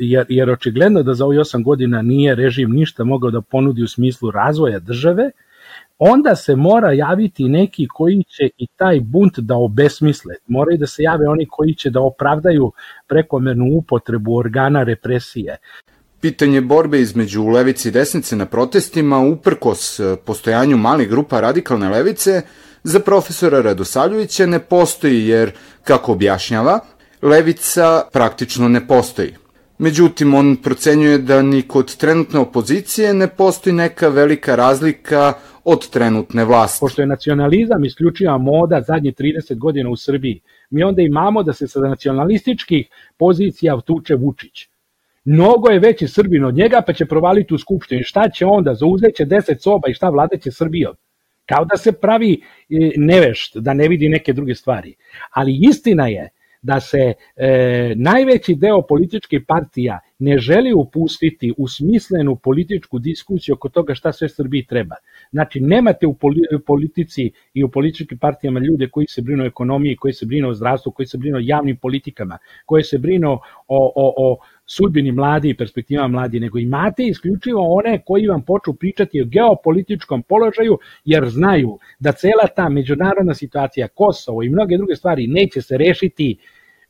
jer, 0.01 0.27
jer 0.29 0.51
očigledno 0.51 1.03
da 1.03 1.15
za 1.15 1.25
ovih 1.25 1.39
8 1.39 1.65
godina 1.65 2.03
nije 2.03 2.35
režim 2.35 2.71
ništa 2.71 3.05
mogao 3.05 3.31
da 3.31 3.41
ponudi 3.41 3.83
u 3.83 3.89
smislu 3.89 4.31
razvoja 4.31 4.79
države, 4.79 5.31
onda 5.99 6.37
se 6.37 6.57
mora 6.57 6.93
javiti 6.93 7.45
neki 7.45 7.87
koji 7.89 8.25
će 8.29 8.49
i 8.59 8.67
taj 8.77 9.01
bunt 9.01 9.39
da 9.39 9.55
obesmisle. 9.55 10.35
Moraju 10.47 10.79
da 10.79 10.87
se 10.87 11.03
jave 11.03 11.29
oni 11.29 11.47
koji 11.51 11.75
će 11.75 11.91
da 11.91 12.01
opravdaju 12.01 12.73
prekomernu 13.09 13.67
upotrebu 13.73 14.37
organa 14.37 14.83
represije. 14.83 15.57
Pitanje 16.21 16.61
borbe 16.61 17.01
između 17.01 17.47
levice 17.47 17.89
i 17.89 17.93
desnice 17.93 18.37
na 18.37 18.47
protestima, 18.47 19.19
uprkos 19.19 20.01
postojanju 20.27 20.77
malih 20.77 21.09
grupa 21.09 21.41
radikalne 21.41 21.89
levice, 21.89 22.43
za 22.83 23.01
profesora 23.01 23.61
Radosavljevića 23.61 24.47
ne 24.47 24.59
postoji 24.59 25.27
jer, 25.27 25.51
kako 25.85 26.13
objašnjava, 26.13 26.81
levica 27.23 28.03
praktično 28.13 28.69
ne 28.69 28.87
postoji. 28.87 29.35
Međutim, 29.79 30.35
on 30.35 30.57
procenjuje 30.57 31.19
da 31.19 31.43
ni 31.43 31.63
kod 31.63 31.97
trenutne 31.97 32.41
opozicije 32.41 33.15
ne 33.15 33.29
postoji 33.29 33.75
neka 33.75 34.09
velika 34.09 34.57
razlika 34.57 35.33
od 35.65 35.91
trenutne 35.91 36.45
vlasti. 36.45 36.81
Pošto 36.81 37.03
je 37.03 37.07
nacionalizam 37.07 37.85
isključiva 37.85 38.39
moda 38.39 38.81
zadnje 38.81 39.13
30 39.13 39.59
godina 39.59 39.91
u 39.91 39.97
Srbiji, 39.97 40.41
mi 40.71 40.83
onda 40.83 41.03
imamo 41.03 41.43
da 41.43 41.53
se 41.53 41.69
sa 41.69 41.81
nacionalističkih 41.81 42.89
pozicija 43.19 43.81
tuče 43.81 44.15
Vučić. 44.15 44.69
Mnogo 45.25 45.69
je 45.69 45.79
veći 45.79 46.09
Srbin 46.09 46.45
od 46.45 46.55
njega, 46.55 46.83
pa 46.87 46.93
će 46.93 47.07
provaliti 47.07 47.55
u 47.55 47.59
Skupštini. 47.59 48.05
Šta 48.05 48.29
će 48.29 48.47
onda? 48.47 48.75
Zauzeće 48.75 49.25
10 49.25 49.63
soba 49.63 49.89
i 49.89 49.95
šta 49.95 50.09
vladeće 50.09 50.51
Srbijom? 50.51 50.95
Kao 51.47 51.65
da 51.65 51.77
se 51.77 51.93
pravi 51.93 52.33
e, 52.33 52.91
nevešt, 52.97 53.57
da 53.57 53.75
ne 53.75 53.89
vidi 53.89 54.09
neke 54.09 54.33
druge 54.33 54.55
stvari. 54.55 54.95
Ali 55.31 55.59
istina 55.71 56.09
je 56.09 56.29
da 56.67 56.81
se 56.81 57.13
e, 57.37 57.95
najveći 57.97 58.55
deo 58.55 58.83
političkih 58.83 59.41
partija 59.49 60.01
ne 60.19 60.39
želi 60.39 60.73
upustiti 60.73 61.53
u 61.57 61.69
smislenu 61.69 62.37
političku 62.37 62.99
diskusiju 62.99 63.55
oko 63.55 63.69
toga 63.69 63.95
šta 63.95 64.13
sve 64.13 64.29
Srbiji 64.29 64.67
treba. 64.67 64.97
Znači, 65.31 65.61
nemate 65.61 66.07
u 66.07 66.17
politici 66.67 67.31
i 67.55 67.65
u 67.65 67.69
političkim 67.71 68.19
partijama 68.19 68.61
ljude 68.61 68.89
koji 68.89 69.07
se 69.07 69.23
brinu 69.23 69.45
o 69.45 69.47
ekonomiji, 69.47 69.97
koji 69.97 70.13
se 70.13 70.27
brinu 70.27 70.49
o 70.49 70.55
zdravstvu, 70.55 70.93
koji 70.93 71.07
se 71.07 71.19
brinu 71.19 71.37
o 71.37 71.45
javnim 71.45 71.77
politikama, 71.77 72.39
koji 72.67 72.83
se 72.83 72.99
brinu 72.99 73.33
o, 73.33 73.41
o, 73.69 74.15
o 74.17 74.39
sudbini 74.67 75.13
mladi 75.13 75.51
i 75.51 75.57
perspektivama 75.57 76.09
mladi, 76.09 76.41
nego 76.41 76.59
imate 76.59 77.07
isključivo 77.07 77.75
one 77.75 78.03
koji 78.07 78.27
vam 78.27 78.43
počnu 78.43 78.75
pričati 78.75 79.23
o 79.23 79.25
geopolitičkom 79.25 80.23
položaju, 80.23 80.79
jer 81.05 81.29
znaju 81.29 81.79
da 81.99 82.13
cela 82.13 82.47
ta 82.57 82.69
međunarodna 82.69 83.35
situacija, 83.35 83.89
Kosovo 83.89 84.43
i 84.43 84.49
mnoge 84.49 84.77
druge 84.77 84.97
stvari 84.97 85.27
neće 85.27 85.63
se 85.63 85.79
rešiti 85.79 86.37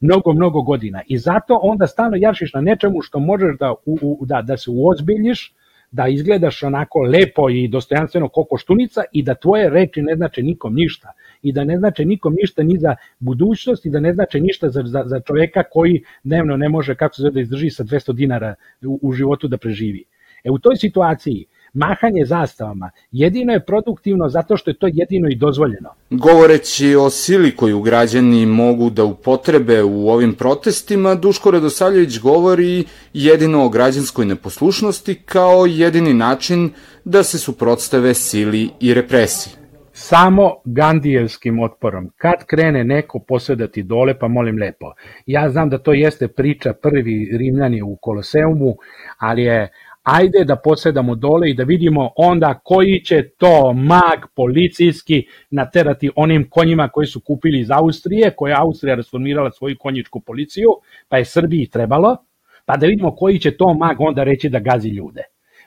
mnogo, 0.00 0.32
mnogo 0.32 0.62
godina. 0.62 1.02
I 1.06 1.18
zato 1.18 1.60
onda 1.62 1.86
stalno 1.86 2.16
jašiš 2.16 2.54
na 2.54 2.60
nečemu 2.60 3.02
što 3.02 3.18
možeš 3.18 3.58
da, 3.60 3.72
u, 3.72 3.98
u, 4.02 4.26
da, 4.26 4.42
da 4.42 4.56
se 4.56 4.70
uozbiljiš, 4.70 5.54
da 5.90 6.08
izgledaš 6.08 6.62
onako 6.62 6.98
lepo 6.98 7.50
i 7.50 7.68
dostojanstveno 7.68 8.28
koko 8.28 8.56
štunica 8.56 9.02
i 9.12 9.22
da 9.22 9.34
tvoje 9.34 9.70
reči 9.70 10.02
ne 10.02 10.16
znače 10.16 10.42
nikom 10.42 10.74
ništa 10.74 11.12
i 11.42 11.52
da 11.52 11.64
ne 11.64 11.78
znače 11.78 12.04
nikom 12.04 12.34
ništa 12.40 12.62
ni 12.62 12.78
za 12.78 12.96
budućnost 13.18 13.86
i 13.86 13.90
da 13.90 14.00
ne 14.00 14.12
znače 14.14 14.40
ništa 14.40 14.68
za, 14.68 14.82
za, 14.84 15.02
za 15.06 15.20
čoveka 15.20 15.62
koji 15.70 16.02
dnevno 16.24 16.56
ne 16.56 16.68
može 16.68 16.94
kako 16.94 17.14
se 17.14 17.22
zove 17.22 17.34
da 17.34 17.40
izdrži 17.40 17.70
sa 17.70 17.84
200 17.84 18.12
dinara 18.12 18.54
u, 18.86 18.98
u 19.02 19.12
životu 19.12 19.48
da 19.48 19.58
preživi. 19.58 20.04
E 20.44 20.50
u 20.50 20.58
toj 20.58 20.76
situaciji 20.76 21.46
mahanje 21.76 22.24
zastavama 22.24 22.90
jedino 23.12 23.52
je 23.52 23.64
produktivno 23.64 24.28
zato 24.28 24.56
što 24.56 24.70
je 24.70 24.78
to 24.78 24.88
jedino 24.92 25.28
i 25.28 25.34
dozvoljeno. 25.34 25.88
Govoreći 26.10 26.94
o 26.94 27.10
sili 27.10 27.56
koju 27.56 27.80
građani 27.80 28.46
mogu 28.46 28.90
da 28.90 29.04
upotrebe 29.04 29.82
u 29.82 30.08
ovim 30.08 30.34
protestima, 30.34 31.14
Duško 31.14 31.50
Radosavljević 31.50 32.18
govori 32.18 32.84
jedino 33.12 33.64
o 33.64 33.68
građanskoj 33.68 34.26
neposlušnosti 34.26 35.14
kao 35.14 35.66
jedini 35.66 36.14
način 36.14 36.70
da 37.04 37.22
se 37.22 37.38
suprotstave 37.38 38.14
sili 38.14 38.70
i 38.80 38.94
represiji 38.94 39.66
samo 39.96 40.56
Gandijevskim 40.64 41.60
otporom. 41.60 42.10
Kad 42.16 42.44
krene 42.46 42.84
neko 42.84 43.18
posvedati 43.28 43.82
dole, 43.82 44.18
pa 44.18 44.28
molim 44.28 44.58
lepo. 44.58 44.92
Ja 45.26 45.48
znam 45.50 45.70
da 45.70 45.78
to 45.78 45.92
jeste 45.92 46.28
priča 46.28 46.72
prvi 46.82 47.36
Rimljani 47.38 47.82
u 47.82 47.96
Koloseumu, 47.96 48.76
ali 49.18 49.42
je 49.42 49.68
ajde 50.06 50.44
da 50.44 50.56
posedamo 50.56 51.14
dole 51.14 51.50
i 51.50 51.54
da 51.54 51.64
vidimo 51.64 52.10
onda 52.16 52.60
koji 52.64 53.00
će 53.04 53.28
to 53.38 53.72
mag 53.72 54.18
policijski 54.36 55.26
naterati 55.50 56.10
onim 56.16 56.50
konjima 56.50 56.88
koji 56.88 57.06
su 57.06 57.20
kupili 57.20 57.60
iz 57.60 57.70
Austrije, 57.70 58.30
koja 58.36 58.50
je 58.50 58.60
Austrija 58.60 58.94
rasformirala 58.94 59.50
svoju 59.50 59.76
konjičku 59.78 60.20
policiju, 60.20 60.68
pa 61.08 61.18
je 61.18 61.24
Srbiji 61.24 61.66
trebalo, 61.66 62.16
pa 62.64 62.76
da 62.76 62.86
vidimo 62.86 63.14
koji 63.16 63.38
će 63.38 63.56
to 63.56 63.74
mag 63.74 63.96
onda 64.00 64.24
reći 64.24 64.48
da 64.48 64.58
gazi 64.58 64.88
ljude. 64.88 65.22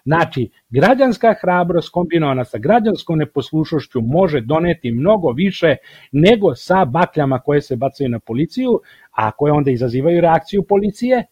Znači, 0.05 0.49
građanska 0.69 1.35
hrabrost 1.41 1.89
kombinovana 1.91 2.45
sa 2.45 2.57
građanskom 2.57 3.17
neposlušnošću 3.17 4.01
može 4.01 4.41
doneti 4.41 4.91
mnogo 4.91 5.31
više 5.31 5.75
nego 6.11 6.55
sa 6.55 6.85
bakljama 6.85 7.39
koje 7.39 7.61
se 7.61 7.75
bacaju 7.75 8.09
na 8.09 8.19
policiju, 8.19 8.79
a 9.11 9.31
koje 9.31 9.53
onda 9.53 9.71
izazivaju 9.71 10.21
reakciju 10.21 10.63
policije, 10.63 11.25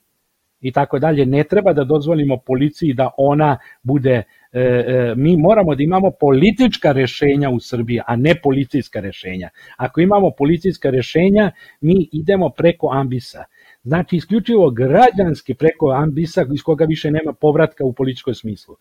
i 0.62 0.72
tako 0.72 1.00
dalje, 1.00 1.26
ne 1.26 1.44
treba 1.44 1.74
da 1.74 1.84
dozvolimo 1.84 2.38
policiji 2.38 2.94
da 2.94 3.10
ona 3.18 3.58
bude, 3.84 4.24
e, 4.52 4.62
e, 4.62 5.14
mi 5.18 5.38
moramo 5.38 5.76
da 5.76 5.84
imamo 5.84 6.12
politička 6.20 6.92
rešenja 6.92 7.50
u 7.50 7.60
Srbiji, 7.60 8.00
a 8.08 8.16
ne 8.16 8.36
policijska 8.44 9.00
rešenja. 9.00 9.50
Ako 9.78 10.02
imamo 10.02 10.32
policijska 10.38 10.90
rešenja, 10.90 11.52
mi 11.82 12.10
idemo 12.12 12.50
preko 12.50 12.90
ambisa. 12.94 13.44
Znači, 13.84 14.16
isključivo 14.16 14.72
građanski 14.72 15.54
preko 15.54 15.92
ambisa 15.92 16.46
iz 16.54 16.62
koga 16.64 16.86
više 16.86 17.12
nema 17.12 17.34
povratka 17.34 17.86
u 17.86 17.94
političkom 17.94 18.34
smislu 18.34 18.76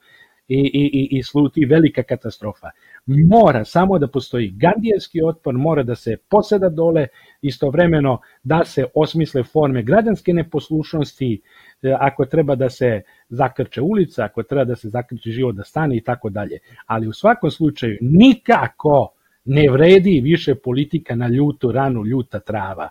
i, 0.48 0.58
i, 0.58 1.18
i 1.18 1.22
sluti 1.22 1.64
velika 1.64 2.02
katastrofa. 2.02 2.70
Mora 3.06 3.64
samo 3.64 3.98
da 3.98 4.08
postoji 4.08 4.50
gandijevski 4.50 5.22
otpor, 5.22 5.54
mora 5.54 5.82
da 5.82 5.94
se 5.94 6.16
poseda 6.28 6.68
dole, 6.68 7.06
istovremeno 7.42 8.18
da 8.42 8.64
se 8.64 8.84
osmisle 8.94 9.42
forme 9.42 9.82
građanske 9.82 10.32
neposlušnosti, 10.32 11.40
E, 11.82 11.96
ako 12.00 12.24
treba 12.24 12.54
da 12.54 12.70
se 12.70 13.02
zakrče 13.28 13.80
ulica, 13.80 14.24
ako 14.24 14.42
treba 14.42 14.64
da 14.64 14.76
se 14.76 14.88
zakrče 14.88 15.30
život 15.30 15.54
da 15.54 15.64
stane 15.64 15.96
i 15.96 16.00
tako 16.00 16.30
dalje. 16.30 16.58
Ali 16.86 17.08
u 17.08 17.12
svakom 17.12 17.50
slučaju 17.50 17.98
nikako 18.00 19.12
ne 19.44 19.70
vredi 19.70 20.20
više 20.20 20.54
politika 20.54 21.14
na 21.14 21.28
ljutu 21.28 21.72
ranu, 21.72 22.04
ljuta 22.04 22.40
trava. 22.40 22.88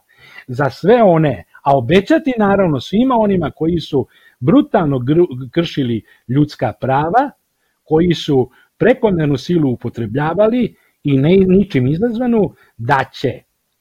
Za 0.48 0.70
sve 0.70 1.04
one, 1.04 1.44
a 1.64 1.78
obećati 1.78 2.34
naravno 2.38 2.80
svima 2.80 3.16
onima 3.16 3.52
koji 3.52 3.80
su 3.80 4.08
brutalno 4.40 5.02
kršili 5.52 6.04
ljudska 6.28 6.74
prava, 6.82 7.32
koji 7.86 8.14
su 8.14 8.50
prekomernu 8.78 9.38
silu 9.38 9.72
upotrebljavali 9.72 10.76
i 11.04 11.18
ne 11.18 11.38
ničim 11.38 11.88
izazvanu 11.88 12.54
da 12.78 13.04
će 13.14 13.32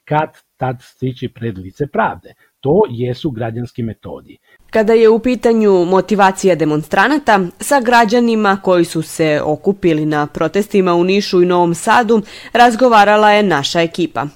kad 0.05 0.29
tad 0.57 0.77
stići 0.83 1.29
pred 1.29 1.59
lice 1.59 1.87
pravde. 1.87 2.35
To 2.61 2.83
jesu 2.91 3.31
građanski 3.31 3.83
metodi. 3.83 4.39
Kada 4.71 4.93
je 4.93 5.09
u 5.09 5.19
pitanju 5.19 5.85
motivacija 5.85 6.55
demonstranata, 6.55 7.41
sa 7.61 7.81
građanima 7.81 8.61
koji 8.63 8.85
su 8.85 9.03
se 9.03 9.41
okupili 9.45 10.07
na 10.07 10.27
protestima 10.27 10.95
u 10.95 11.05
Nišu 11.05 11.43
i 11.43 11.47
Novom 11.47 11.75
Sadu, 11.75 12.23
razgovarala 12.53 13.31
je 13.31 13.43
naša 13.43 13.81
ekipa. 13.81 14.27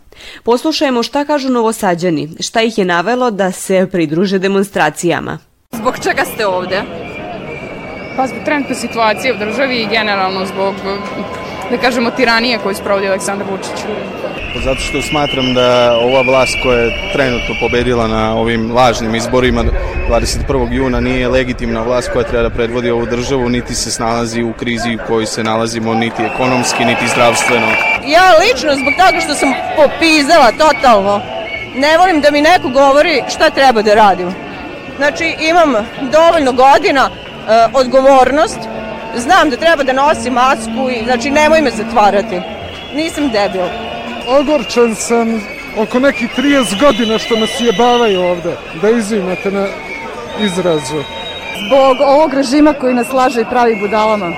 Poslušajmo 0.44 1.02
šta 1.02 1.25
kažu 1.25 1.48
novosađani, 1.48 2.28
šta 2.40 2.62
ih 2.62 2.78
je 2.78 2.84
navelo 2.84 3.30
da 3.30 3.52
se 3.52 3.88
pridruže 3.92 4.38
demonstracijama. 4.38 5.38
Zbog 5.72 5.94
čega 6.02 6.25
ste 6.25 6.46
ovde? 6.46 6.82
Pa 8.18 8.26
zbog 8.26 8.44
trenutne 8.44 8.75
situacije 8.75 9.34
u 9.34 9.37
državi 9.37 9.76
i 9.76 9.87
generalno 9.87 10.46
zbog, 10.46 10.75
da 11.70 11.76
kažemo, 11.78 12.10
tiranije 12.10 12.58
koju 12.58 12.75
sprovodi 12.75 13.08
Aleksandar 13.08 13.46
Vučić. 13.50 13.84
Pa 14.54 14.60
zato 14.60 14.80
što 14.80 15.02
smatram 15.02 15.54
da 15.54 15.98
ova 16.02 16.22
vlast 16.22 16.52
koja 16.62 16.78
je 16.78 17.10
trenutno 17.12 17.54
pobedila 17.60 18.06
na 18.06 18.34
ovim 18.37 18.72
lažnim 18.72 19.14
izborima 19.14 19.64
21. 20.08 20.72
juna 20.72 21.00
nije 21.00 21.28
legitimna 21.28 21.82
vlast 21.82 22.10
koja 22.12 22.25
treba 22.25 22.48
da 22.48 22.54
predvodi 22.54 22.90
ovu 22.90 23.06
državu, 23.06 23.48
niti 23.48 23.75
se 23.75 23.90
snalazi 23.90 24.42
u 24.42 24.52
krizi 24.52 24.94
u 24.94 25.06
kojoj 25.06 25.26
se 25.26 25.44
nalazimo, 25.44 25.94
niti 25.94 26.22
ekonomski, 26.22 26.84
niti 26.84 27.08
zdravstveno. 27.08 27.66
Ja 28.06 28.32
lično 28.40 28.75
zbog 28.75 28.92
toga 28.98 29.20
što 29.20 29.34
sam 29.34 29.52
popizala 29.76 30.52
totalno, 30.52 31.20
ne 31.75 31.98
volim 31.98 32.20
da 32.20 32.30
mi 32.30 32.42
neko 32.42 32.68
govori 32.68 33.22
šta 33.28 33.50
treba 33.50 33.82
da 33.82 33.94
radim. 33.94 34.34
Znači 34.96 35.37
imam 35.40 35.75
dovoljno 36.12 36.52
godina, 36.52 37.10
odgovornost, 37.74 38.58
znam 39.16 39.50
da 39.50 39.56
treba 39.56 39.82
da 39.82 39.92
nosim 39.92 40.32
masku 40.32 40.90
i 40.90 41.04
znači 41.04 41.30
nemoj 41.30 41.60
me 41.60 41.70
zatvarati. 41.70 42.40
Nisam 42.94 43.30
debil. 43.30 43.66
Ogorčan 44.28 44.94
sam 44.94 45.42
oko 45.78 45.98
nekih 45.98 46.30
30 46.38 46.80
godina 46.80 47.18
što 47.18 47.36
nas 47.36 47.50
jebavaju 47.60 48.22
ovde, 48.22 48.56
da 48.82 48.90
izimate 48.90 49.50
na 49.50 49.66
izrazu. 50.40 51.02
Zbog 51.66 51.96
ovog 52.00 52.34
režima 52.34 52.72
koji 52.72 52.94
nas 52.94 53.12
laže 53.12 53.40
i 53.40 53.50
pravi 53.50 53.76
budalama. 53.80 54.32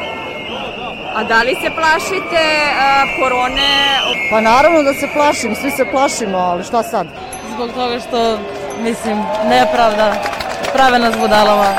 A 1.15 1.25
da 1.25 1.43
li 1.43 1.55
se 1.55 1.71
plašite 1.75 2.45
a, 2.81 3.05
korone? 3.21 3.71
Pa 4.31 4.41
naravno 4.41 4.83
da 4.83 4.95
se 4.95 5.09
plašim, 5.15 5.55
svi 5.55 5.71
se 5.71 5.85
plašimo, 5.91 6.39
ali 6.39 6.65
šta 6.65 6.83
sad? 6.83 7.07
Zbog 7.55 7.71
toga 7.73 8.01
što, 8.01 8.39
mislim, 8.83 9.19
nepravda, 9.49 10.15
prave 10.73 10.99
nas 10.99 11.15
budalama, 11.21 11.75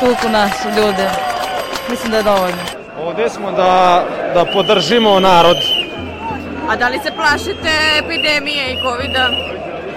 tuku 0.00 0.28
našu 0.32 0.68
ljude. 0.68 1.10
Mislim 1.90 2.10
da 2.10 2.16
je 2.16 2.22
dovoljno. 2.22 2.62
Ovde 3.02 3.28
smo 3.28 3.52
da, 3.52 4.04
da 4.34 4.44
podržimo 4.52 5.20
narod. 5.20 5.56
A 6.68 6.76
da 6.76 6.88
li 6.88 6.98
se 7.04 7.10
plašite 7.16 7.70
epidemije 7.98 8.72
i 8.72 8.76
covida? 8.82 9.30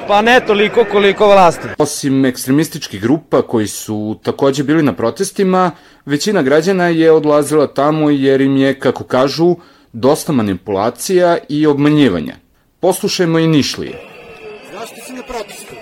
Pa 0.08 0.22
ne 0.22 0.40
toliko 0.40 0.86
koliko 0.92 1.28
vlasti. 1.28 1.68
Osim 1.78 2.26
ekstremističkih 2.26 3.02
grupa 3.02 3.42
koji 3.42 3.68
su 3.68 4.20
takođe 4.24 4.64
bili 4.64 4.84
na 4.84 4.94
protestima, 4.94 5.72
većina 6.06 6.42
građana 6.42 6.88
je 6.88 7.12
odlazila 7.12 7.68
tamo 7.68 8.10
jer 8.10 8.42
im 8.42 8.58
je, 8.58 8.80
kako 8.80 9.04
kažu, 9.04 9.56
dosta 9.94 10.32
manipulacija 10.32 11.38
i 11.50 11.68
obmanjivanja. 11.68 12.34
Poslušajmo 12.80 13.40
i 13.40 13.48
Nišlije. 13.48 14.00
Zašto 14.74 14.96
si 15.06 15.14
na 15.14 15.22
protestu? 15.24 15.81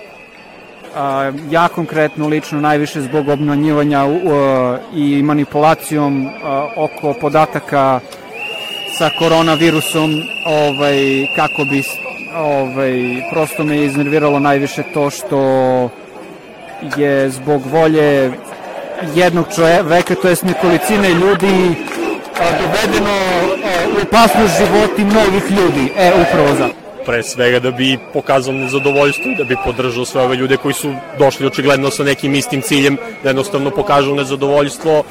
A, 0.96 1.32
ja 1.50 1.68
konkretno 1.68 2.28
lično 2.28 2.60
najviše 2.60 3.00
zbog 3.00 3.28
obmanjivanja 3.28 4.04
i 4.94 5.22
manipulacijom 5.22 6.26
uh, 6.26 6.32
oko 6.76 7.14
podataka 7.20 8.00
sa 8.98 9.10
koronavirusom 9.18 10.22
ovaj, 10.46 11.26
kako 11.36 11.64
bi 11.64 11.82
ovaj, 12.36 13.22
prosto 13.32 13.64
me 13.64 13.84
iznerviralo 13.84 14.38
najviše 14.38 14.82
to 14.94 15.10
što 15.10 15.40
je 16.96 17.30
zbog 17.30 17.62
volje 17.66 18.32
jednog 19.14 19.46
čoveka, 19.54 20.14
to 20.14 20.28
jest 20.28 20.44
nekolicine 20.44 21.08
ljudi, 21.08 21.74
dovedeno 22.60 23.14
u 23.96 24.02
opasnost 24.02 24.58
životi 24.58 25.04
mnogih 25.04 25.50
ljudi. 25.50 25.92
E, 25.96 26.12
upravo 26.22 26.54
za. 26.54 26.79
Pre 27.10 27.22
svega 27.22 27.58
da 27.58 27.70
bi 27.70 27.98
pokazao 28.12 28.54
nezadovoljstvo 28.54 29.30
i 29.30 29.34
da 29.34 29.44
bi 29.44 29.56
podržao 29.64 30.04
sve 30.04 30.22
ove 30.22 30.36
ljude 30.36 30.56
koji 30.56 30.74
su 30.74 30.92
došli 31.18 31.46
očigledno 31.46 31.90
sa 31.90 32.04
nekim 32.04 32.34
istim 32.34 32.62
ciljem, 32.62 32.98
da 33.22 33.28
jednostavno 33.28 33.70
pokažu 33.70 34.14
nezadovoljstvo 34.14 35.02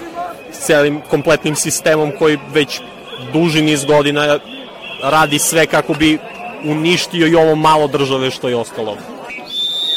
celim 0.52 1.02
kompletnim 1.10 1.56
sistemom 1.56 2.12
koji 2.20 2.38
već 2.54 2.80
duži 3.34 3.62
niz 3.62 3.86
godina 3.86 4.40
radi 5.04 5.40
sve 5.40 5.66
kako 5.66 5.94
bi 5.94 6.18
uništio 6.64 7.28
i 7.28 7.36
ovo 7.36 7.56
malo 7.56 7.88
države 7.88 8.32
što 8.32 8.50
je 8.50 8.56
ostalo. 8.56 8.98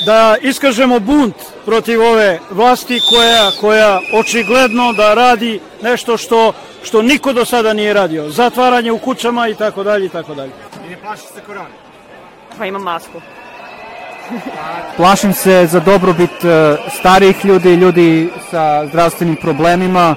Da 0.07 0.37
iskažemo 0.41 1.01
bunt 1.01 1.37
protiv 1.65 2.03
ove 2.03 2.38
vlasti 2.51 3.01
koja, 3.11 3.51
koja 3.61 4.01
očigledno 4.12 4.93
da 4.93 5.15
radi 5.15 5.61
nešto 5.83 6.17
što, 6.17 6.53
što 6.83 7.03
niko 7.03 7.33
do 7.33 7.45
sada 7.45 7.73
nije 7.73 7.95
radio. 7.95 8.31
Zatvaranje 8.31 8.93
u 8.93 8.99
kućama 8.99 9.49
i 9.49 9.55
tako 9.55 9.83
dalje 9.83 10.07
i 10.07 10.09
tako 10.09 10.35
dalje. 10.35 10.53
I 10.87 10.91
ne 10.91 10.97
plaši 10.97 11.23
se 11.23 11.41
korone? 11.47 11.82
Pa 12.59 12.67
imam 12.67 12.83
masku. 12.83 13.21
Plašim 14.97 15.33
se 15.33 15.67
za 15.67 15.81
dobrobit 15.81 16.45
e, 16.45 16.77
starijih 16.99 17.45
ljudi, 17.45 17.75
ljudi 17.75 18.31
sa 18.51 18.87
zdravstvenim 18.87 19.37
problemima. 19.37 20.15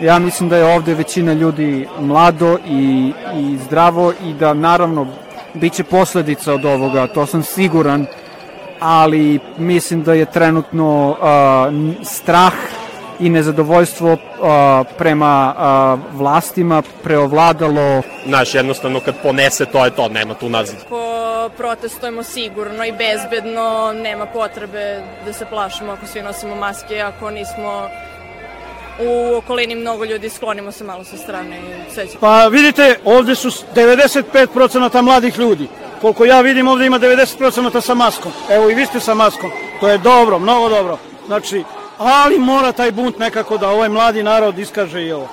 Ja 0.00 0.18
mislim 0.18 0.48
da 0.48 0.56
je 0.56 0.74
ovde 0.74 0.94
većina 0.94 1.32
ljudi 1.32 1.88
mlado 2.00 2.58
i, 2.66 3.12
i 3.34 3.58
zdravo 3.64 4.12
i 4.24 4.32
da 4.34 4.54
naravno 4.54 5.06
biće 5.54 5.84
posledica 5.84 6.54
od 6.54 6.64
ovoga, 6.64 7.06
to 7.06 7.26
sam 7.26 7.42
siguran, 7.42 8.06
ali 8.80 9.40
mislim 9.58 10.02
da 10.02 10.14
je 10.14 10.24
trenutno 10.24 11.10
uh, 11.10 11.16
strah 12.04 12.52
i 13.20 13.30
nezadovoljstvo 13.30 14.12
uh, 14.12 14.18
prema 14.98 15.54
uh, 15.56 16.16
vlastima 16.18 16.82
preovladalo. 17.02 18.02
Znaš, 18.26 18.54
jednostavno 18.54 19.00
kad 19.00 19.14
ponese 19.22 19.66
to 19.66 19.84
je 19.84 19.90
to, 19.90 20.08
nema 20.08 20.34
tu 20.34 20.48
nazad. 20.48 20.76
Ako 20.86 21.50
protestujemo 21.56 22.22
sigurno 22.22 22.84
i 22.84 22.92
bezbedno, 22.92 23.92
nema 24.02 24.26
potrebe 24.26 25.02
da 25.24 25.32
se 25.32 25.46
plašimo 25.46 25.92
ako 25.92 26.06
svi 26.06 26.22
nosimo 26.22 26.54
maske, 26.54 27.00
ako 27.00 27.30
nismo 27.30 27.88
u 29.00 29.36
okolini 29.36 29.74
mnogo 29.74 30.04
ljudi, 30.04 30.28
sklonimo 30.28 30.72
se 30.72 30.84
malo 30.84 31.04
sa 31.04 31.16
strane 31.16 31.58
i 31.58 31.94
sve 31.94 32.06
će. 32.06 32.18
Pa 32.20 32.46
vidite, 32.46 32.98
ovde 33.04 33.34
su 33.34 33.50
95% 33.74 35.02
mladih 35.02 35.38
ljudi. 35.38 35.68
Koliko 36.00 36.24
ja 36.24 36.40
vidim, 36.40 36.68
ovde 36.68 36.86
ima 36.86 36.98
90% 36.98 37.80
sa 37.80 37.94
maskom. 37.94 38.32
Evo 38.50 38.70
i 38.70 38.74
vi 38.74 38.86
ste 38.86 39.00
sa 39.00 39.14
maskom. 39.14 39.50
To 39.80 39.88
je 39.88 39.98
dobro, 39.98 40.38
mnogo 40.38 40.68
dobro. 40.68 40.98
Znači, 41.26 41.64
ali 41.98 42.38
mora 42.38 42.72
taj 42.72 42.92
bunt 42.92 43.18
nekako 43.18 43.58
da 43.58 43.68
ovaj 43.68 43.88
mladi 43.88 44.22
narod 44.22 44.58
iskaže 44.58 45.02
i 45.02 45.12
ovo. 45.12 45.28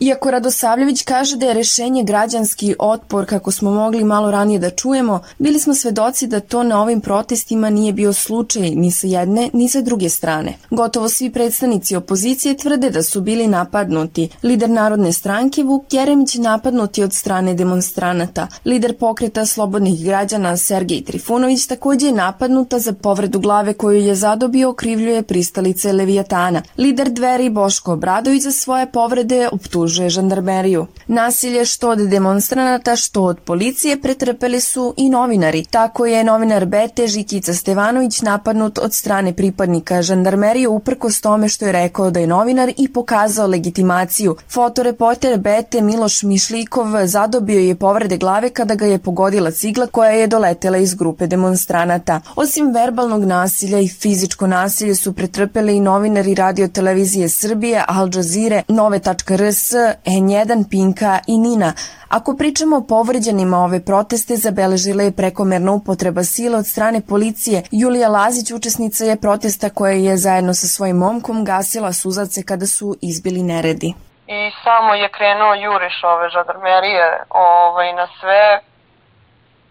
Iako 0.00 0.30
Radosavljević 0.30 1.02
kaže 1.02 1.36
da 1.36 1.46
je 1.46 1.54
rešenje 1.54 2.02
građanski 2.02 2.74
otpor, 2.78 3.26
kako 3.26 3.50
smo 3.50 3.70
mogli 3.70 4.04
malo 4.04 4.30
ranije 4.30 4.58
da 4.58 4.70
čujemo, 4.70 5.20
bili 5.38 5.60
smo 5.60 5.74
svedoci 5.74 6.26
da 6.26 6.40
to 6.40 6.62
na 6.62 6.82
ovim 6.82 7.00
protestima 7.00 7.70
nije 7.70 7.92
bio 7.92 8.12
slučaj 8.12 8.70
ni 8.70 8.90
sa 8.90 9.06
jedne 9.06 9.50
ni 9.52 9.68
sa 9.68 9.80
druge 9.80 10.08
strane. 10.08 10.54
Gotovo 10.70 11.08
svi 11.08 11.30
predstavnici 11.32 11.96
opozicije 11.96 12.56
tvrde 12.56 12.90
da 12.90 13.02
su 13.02 13.20
bili 13.20 13.46
napadnuti. 13.46 14.28
Lider 14.42 14.70
Narodne 14.70 15.12
stranke 15.12 15.62
Vuk 15.62 15.92
Jeremić 15.92 16.34
napadnuti 16.34 17.02
od 17.02 17.12
strane 17.12 17.54
demonstranata. 17.54 18.48
Lider 18.64 18.96
pokreta 18.96 19.46
slobodnih 19.46 20.04
građana 20.04 20.56
Sergej 20.56 21.04
Trifunović 21.04 21.66
takođe 21.66 22.06
je 22.06 22.12
napadnuta 22.12 22.78
za 22.78 22.92
povredu 22.92 23.40
glave 23.40 23.72
koju 23.72 24.00
je 24.00 24.14
zadobio 24.14 24.70
okrivljuje 24.70 25.22
pristalice 25.22 25.92
Levijatana. 25.92 26.62
Lider 26.78 27.10
Dveri 27.10 27.50
Boško 27.50 27.92
Obradović 27.92 28.42
za 28.42 28.52
svoje 28.52 28.86
povrede 28.86 29.48
optužuje 29.52 29.85
optužuje 29.86 30.10
žandarmeriju. 30.10 30.86
Nasilje 31.06 31.64
što 31.64 31.90
od 31.90 31.98
demonstranata, 31.98 32.96
što 32.96 33.22
od 33.22 33.40
policije 33.40 34.00
pretrpeli 34.00 34.60
su 34.60 34.94
i 34.96 35.10
novinari. 35.10 35.64
Tako 35.70 36.06
je 36.06 36.24
novinar 36.24 36.66
Bete 36.66 37.06
Žikica 37.06 37.54
Stevanović 37.54 38.22
napadnut 38.22 38.78
od 38.78 38.94
strane 38.94 39.32
pripadnika 39.32 40.02
žandarmerije 40.02 40.68
uprkos 40.68 41.20
tome 41.20 41.48
što 41.48 41.66
je 41.66 41.72
rekao 41.72 42.10
da 42.10 42.20
je 42.20 42.26
novinar 42.26 42.72
i 42.76 42.88
pokazao 42.92 43.46
legitimaciju. 43.46 44.36
Fotoreporter 44.48 45.38
Bete 45.38 45.80
Miloš 45.80 46.22
Mišlikov 46.22 47.06
zadobio 47.06 47.60
je 47.60 47.74
povrede 47.74 48.16
glave 48.16 48.50
kada 48.50 48.74
ga 48.74 48.86
je 48.86 48.98
pogodila 48.98 49.50
cigla 49.50 49.86
koja 49.86 50.10
je 50.10 50.26
doletela 50.26 50.78
iz 50.78 50.94
grupe 50.94 51.26
demonstranata. 51.26 52.20
Osim 52.36 52.72
verbalnog 52.74 53.24
nasilja 53.24 53.78
i 53.78 53.88
fizičko 53.88 54.46
nasilje 54.46 54.94
su 54.94 55.12
pretrpeli 55.12 55.76
i 55.76 55.80
novinari 55.80 56.34
radio 56.34 56.68
televizije 56.68 57.28
Srbije, 57.28 57.84
Al 57.88 58.08
Jazeera, 58.14 58.62
Nove.rs, 58.68 59.75
N1, 60.04 60.70
Pinka 60.70 61.18
i 61.26 61.38
Nina. 61.38 61.72
Ako 62.08 62.36
pričamo 62.36 62.76
o 62.76 62.86
povređenima 62.88 63.58
ove 63.58 63.84
proteste, 63.84 64.36
zabeležila 64.36 65.02
je 65.02 65.16
prekomerna 65.16 65.72
upotreba 65.72 66.22
sila 66.24 66.58
od 66.58 66.66
strane 66.66 67.00
policije. 67.08 67.62
Julija 67.70 68.08
Lazić, 68.08 68.50
učesnica 68.50 69.04
je 69.04 69.20
protesta 69.20 69.70
koja 69.70 69.92
je 69.92 70.16
zajedno 70.16 70.54
sa 70.54 70.66
svojim 70.66 70.96
momkom 70.96 71.44
gasila 71.44 71.92
suzace 71.92 72.42
kada 72.42 72.66
su 72.66 72.96
izbili 73.02 73.42
neredi. 73.42 73.94
i 74.26 74.50
samo 74.64 74.94
je 74.94 75.08
krenuo 75.08 75.54
juriš 75.54 76.04
ove 76.04 76.28
žandarmerije 76.28 77.06
ovaj, 77.30 77.92
na 77.92 78.06
sve. 78.20 78.60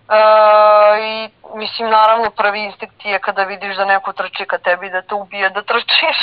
E, 0.10 0.22
I 1.08 1.30
mislim 1.58 1.90
naravno 1.90 2.30
prvi 2.30 2.60
instinkt 2.64 3.06
je 3.06 3.20
kada 3.20 3.44
vidiš 3.44 3.76
da 3.78 3.86
neko 3.86 4.14
trči 4.14 4.46
ka 4.46 4.58
tebi 4.58 4.90
da 4.90 5.02
te 5.02 5.16
ubije 5.16 5.50
da 5.50 5.62
trčiš. 5.62 6.20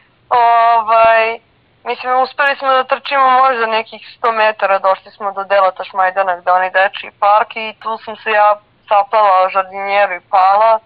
ovaj, 0.74 1.38
mislim 1.86 2.22
uspeli 2.22 2.56
smo 2.56 2.68
da 2.68 2.84
trčimo 2.84 3.30
možda 3.30 3.66
nekih 3.66 4.02
100 4.22 4.32
metara, 4.32 4.78
došli 4.78 5.10
smo 5.10 5.32
do 5.32 5.44
dela 5.44 5.70
Tašmajdana 5.70 6.36
gde 6.36 6.52
onaj 6.52 6.70
deči 6.70 7.10
park 7.20 7.56
i 7.56 7.74
tu 7.82 7.98
sam 8.04 8.16
se 8.16 8.30
ja 8.30 8.58
sapala 8.88 9.44
o 9.44 9.48
žardinjeru 9.48 10.14
i 10.14 10.26
pala. 10.30 10.78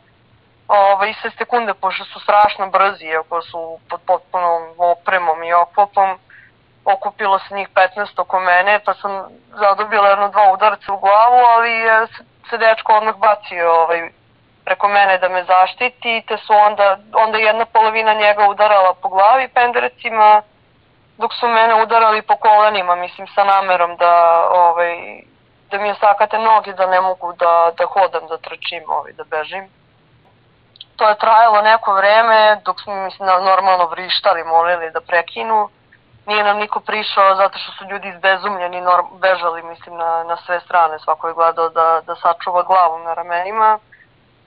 Ovaj, 0.69 1.15
sve 1.21 1.31
sekunde, 1.31 1.75
pošto 1.75 2.05
su 2.05 2.21
strašno 2.21 2.71
brzi, 2.71 3.05
iako 3.05 3.43
su 3.43 3.79
pod 3.89 4.01
potpunom 4.07 4.63
opremom 4.79 5.43
i 5.43 5.53
oklopom, 5.53 6.19
okupilo 6.85 7.39
se 7.39 7.55
njih 7.55 7.69
15 7.75 8.21
oko 8.21 8.41
mene, 8.41 8.81
pa 8.85 8.95
sam 8.95 9.11
zadobila 9.49 10.09
jedno 10.09 10.29
dva 10.29 10.53
udarca 10.53 10.93
u 10.93 10.99
glavu, 10.99 11.41
ali 11.55 11.73
se 12.51 12.59
dečko 12.59 12.93
odmah 12.93 13.17
bacio 13.17 13.73
ovaj, 13.73 14.11
preko 14.65 14.89
mene 14.89 15.19
da 15.19 15.29
me 15.29 15.45
zaštiti, 15.45 16.23
te 16.29 16.37
su 16.37 16.53
onda, 16.53 16.99
onda 17.13 17.39
jedna 17.39 17.65
polovina 17.65 18.15
njega 18.15 18.49
udarala 18.49 18.95
po 19.03 19.09
glavi 19.09 19.49
penderecima, 19.49 20.43
dok 21.21 21.33
su 21.35 21.49
mene 21.49 21.83
udarali 21.83 22.23
po 22.23 22.37
kolenima, 22.37 22.95
mislim, 22.95 23.27
sa 23.35 23.45
namerom 23.45 23.97
da, 23.97 24.15
ovaj, 24.53 24.95
da 25.71 25.79
mi 25.79 25.89
je 25.89 25.95
sakate 25.95 26.39
noge, 26.39 26.73
da 26.73 26.87
ne 26.87 27.01
mogu 27.01 27.33
da, 27.33 27.71
da 27.79 27.87
hodam, 27.87 28.27
da 28.27 28.39
trčim, 28.39 28.83
ovaj, 28.89 29.13
da 29.13 29.25
bežim 29.25 29.71
to 31.01 31.09
je 31.09 31.19
trajalo 31.19 31.63
neko 31.63 31.93
vreme 31.95 32.61
dok 32.65 32.81
smo 32.81 32.95
mislim, 33.05 33.29
normalno 33.29 33.87
vrištali, 33.87 34.45
molili 34.45 34.91
da 34.91 35.01
prekinu. 35.01 35.69
Nije 36.27 36.45
nam 36.45 36.57
niko 36.59 36.81
prišao 36.81 37.37
zato 37.37 37.59
što 37.59 37.73
su 37.73 37.85
ljudi 37.85 38.09
izbezumljeni, 38.09 38.83
bežali 39.21 39.63
mislim 39.63 39.97
na, 39.97 40.25
na 40.25 40.37
sve 40.37 40.61
strane, 40.61 40.99
svako 40.99 41.29
je 41.29 41.35
gledao 41.35 41.69
da, 41.69 42.01
da 42.07 42.15
sačuva 42.15 42.63
glavu 42.63 42.99
na 42.99 43.15
ramenima. 43.15 43.79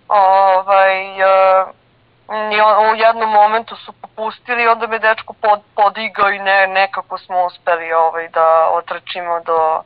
Ovaj, 0.08 1.22
e, 1.22 1.66
i 2.56 2.58
u 2.92 2.96
jednom 2.96 3.30
momentu 3.30 3.76
su 3.76 3.94
popustili, 4.02 4.68
onda 4.68 4.88
me 4.88 5.00
dečko 5.00 5.34
pod, 5.34 5.60
podigao 5.76 6.30
i 6.30 6.40
ne, 6.40 6.68
nekako 6.68 7.18
smo 7.18 7.46
uspeli 7.46 7.94
ovaj, 7.94 8.30
da 8.30 8.70
otrčimo 8.80 9.40
do, 9.46 9.82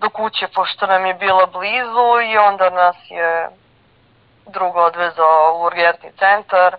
do 0.00 0.10
kuće 0.10 0.46
pošto 0.54 0.86
nam 0.86 1.06
je 1.06 1.14
bila 1.14 1.46
blizu 1.46 2.08
i 2.32 2.38
onda 2.38 2.70
nas 2.70 2.96
je 3.10 3.48
drugo 4.46 4.80
odvezao 4.80 5.56
u 5.56 5.64
urgentni 5.66 6.10
centar. 6.18 6.76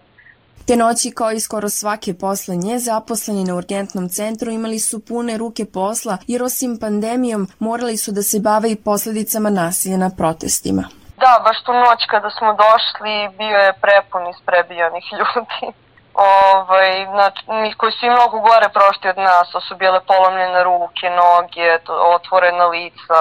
Te 0.68 0.76
noći, 0.76 1.12
kao 1.12 1.32
i 1.32 1.40
skoro 1.40 1.70
svake 1.70 2.14
posle 2.14 2.56
nje, 2.56 2.80
zaposleni 2.80 3.44
na 3.44 3.56
urgentnom 3.56 4.10
centru 4.10 4.52
imali 4.52 4.80
su 4.80 5.06
pune 5.06 5.38
ruke 5.38 5.66
posla, 5.66 6.18
jer 6.28 6.44
osim 6.44 6.78
pandemijom 6.80 7.48
morali 7.60 7.98
su 7.98 8.12
da 8.12 8.24
se 8.24 8.40
bave 8.40 8.72
i 8.72 8.76
posledicama 8.76 9.50
nasilja 9.50 9.98
na 9.98 10.10
protestima. 10.18 11.01
Da, 11.24 11.34
baš 11.46 11.58
tu 11.66 11.74
noć 11.74 12.00
kada 12.14 12.30
smo 12.38 12.50
došli 12.64 13.14
bio 13.40 13.58
je 13.66 13.80
prepun 13.84 14.24
isprebijanih 14.34 15.06
ljudi. 15.20 15.66
Ovaj, 16.14 16.90
znači, 17.14 17.42
koji 17.80 17.92
su 17.92 18.06
i 18.06 18.16
mnogo 18.18 18.38
gore 18.50 18.68
prošli 18.78 19.10
od 19.14 19.18
nas, 19.18 19.46
to 19.52 19.62
su 19.68 19.74
bile 19.82 20.00
polomljene 20.12 20.64
ruke, 20.70 21.08
noge, 21.22 21.68
otvorena 22.16 22.66
lica, 22.76 23.20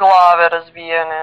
glave 0.00 0.48
razbijene. 0.48 1.20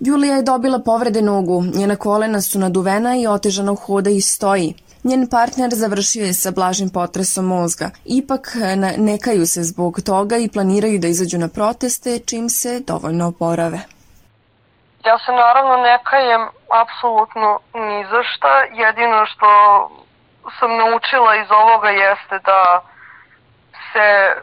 Julija 0.00 0.34
je 0.36 0.42
dobila 0.42 0.78
povrede 0.78 1.22
nogu, 1.22 1.62
njena 1.78 1.96
kolena 1.96 2.40
su 2.40 2.58
naduvena 2.58 3.16
i 3.16 3.26
otežano 3.26 3.74
hoda 3.74 4.10
i 4.10 4.20
stoji. 4.20 4.74
Njen 5.04 5.28
partner 5.30 5.70
završio 5.74 6.24
je 6.24 6.34
sa 6.34 6.50
blažim 6.50 6.90
potresom 6.90 7.44
mozga. 7.44 7.90
Ipak 8.04 8.56
ne 8.96 9.18
kaju 9.18 9.46
se 9.46 9.62
zbog 9.62 10.00
toga 10.00 10.36
i 10.36 10.48
planiraju 10.48 10.98
da 10.98 11.08
izađu 11.08 11.38
na 11.38 11.48
proteste 11.48 12.18
čim 12.18 12.48
se 12.48 12.80
dovoljno 12.80 13.28
oporave. 13.28 13.78
Ja 15.04 15.18
se 15.18 15.32
naravno 15.32 15.76
ne 15.76 15.98
kajem 16.04 16.48
apsolutno 16.70 17.60
ni 17.74 18.04
za 18.04 18.22
šta. 18.22 18.62
Jedino 18.72 19.26
što 19.26 19.48
sam 20.58 20.76
naučila 20.76 21.36
iz 21.36 21.50
ovoga 21.50 21.90
jeste 21.90 22.38
da 22.38 22.80
se 23.92 24.36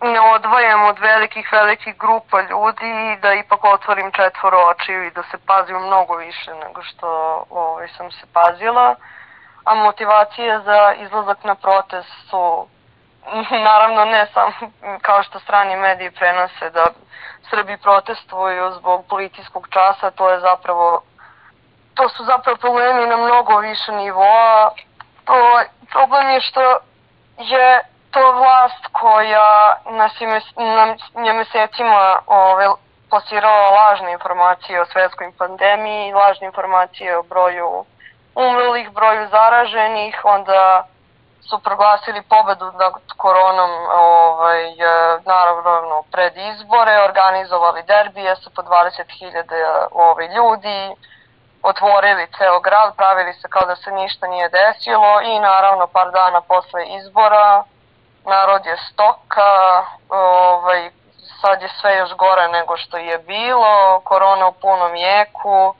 ne 0.00 0.20
odvajam 0.20 0.84
od 0.84 0.98
velikih, 0.98 1.52
velikih 1.52 1.98
grupa 1.98 2.40
ljudi 2.40 3.12
i 3.12 3.20
da 3.20 3.34
ipak 3.34 3.64
otvorim 3.64 4.12
četvoro 4.12 4.58
očiju 4.58 5.06
i 5.06 5.10
da 5.10 5.22
se 5.22 5.38
pazim 5.46 5.76
mnogo 5.76 6.16
više 6.16 6.54
nego 6.54 6.82
što 6.82 7.44
ovaj, 7.50 7.88
sam 7.96 8.10
se 8.10 8.26
pazila. 8.32 8.94
A 9.64 9.74
motivacije 9.74 10.60
za 10.60 10.92
izlazak 10.92 11.44
na 11.44 11.54
protest 11.54 12.08
su 12.30 12.66
naravno 13.50 14.04
ne 14.04 14.26
samo 14.34 14.52
kao 15.06 15.22
što 15.22 15.40
strani 15.40 15.76
mediji 15.76 16.10
prenose 16.10 16.70
da 16.70 16.86
Srbi 17.50 17.76
protestuju 17.76 18.72
zbog 18.72 19.04
policijskog 19.08 19.68
časa, 19.70 20.10
to 20.10 20.30
je 20.30 20.40
zapravo 20.40 21.02
to 21.98 22.08
su 22.08 22.24
zapravo 22.24 22.56
problemi 22.56 23.06
na 23.06 23.16
mnogo 23.16 23.58
više 23.58 23.92
nivoa. 23.92 24.70
To, 25.24 25.62
problem 25.90 26.30
je 26.30 26.40
što 26.40 26.60
je 27.38 27.82
to 28.10 28.32
vlast 28.32 28.86
koja 28.92 29.76
nas 29.90 30.20
je, 30.20 30.40
nam 30.56 31.24
je 31.26 31.32
mesecima 31.32 32.18
ove, 32.26 32.66
plasirala 33.10 33.70
lažne 33.70 34.12
informacije 34.12 34.80
o 34.80 34.86
svetskoj 34.86 35.32
pandemiji, 35.38 36.12
lažne 36.12 36.46
informacije 36.46 37.18
o 37.18 37.22
broju 37.22 37.84
umrlih, 38.34 38.90
broju 38.90 39.28
zaraženih, 39.28 40.20
onda 40.24 40.86
su 41.40 41.58
proglasili 41.58 42.22
pobedu 42.22 42.64
nad 42.64 42.92
koronom 43.16 43.70
ovaj, 43.90 44.62
naravno 45.24 46.02
pred 46.12 46.32
izbore, 46.36 47.02
organizovali 47.02 47.82
derbije 47.82 48.36
sa 48.36 48.50
po 48.56 48.62
20.000 48.62 49.86
ovaj, 49.92 50.26
ljudi, 50.26 50.94
otvorili 51.62 52.28
ceo 52.38 52.60
grad, 52.60 52.96
pravili 52.96 53.32
se 53.32 53.48
kao 53.48 53.66
da 53.66 53.76
se 53.76 53.90
ništa 53.90 54.26
nije 54.26 54.48
desilo 54.48 55.20
i 55.20 55.38
naravno 55.38 55.86
par 55.86 56.10
dana 56.10 56.40
posle 56.40 56.86
izbora 56.86 57.64
narod 58.24 58.66
je 58.66 58.76
stoka, 58.92 59.84
ovaj, 60.08 60.90
sad 61.40 61.62
je 61.62 61.68
sve 61.80 61.96
još 61.96 62.12
gore 62.16 62.48
nego 62.48 62.76
što 62.76 62.96
je 62.96 63.18
bilo, 63.18 64.00
korona 64.04 64.46
u 64.46 64.52
punom 64.52 64.94
jeku, 64.94 65.74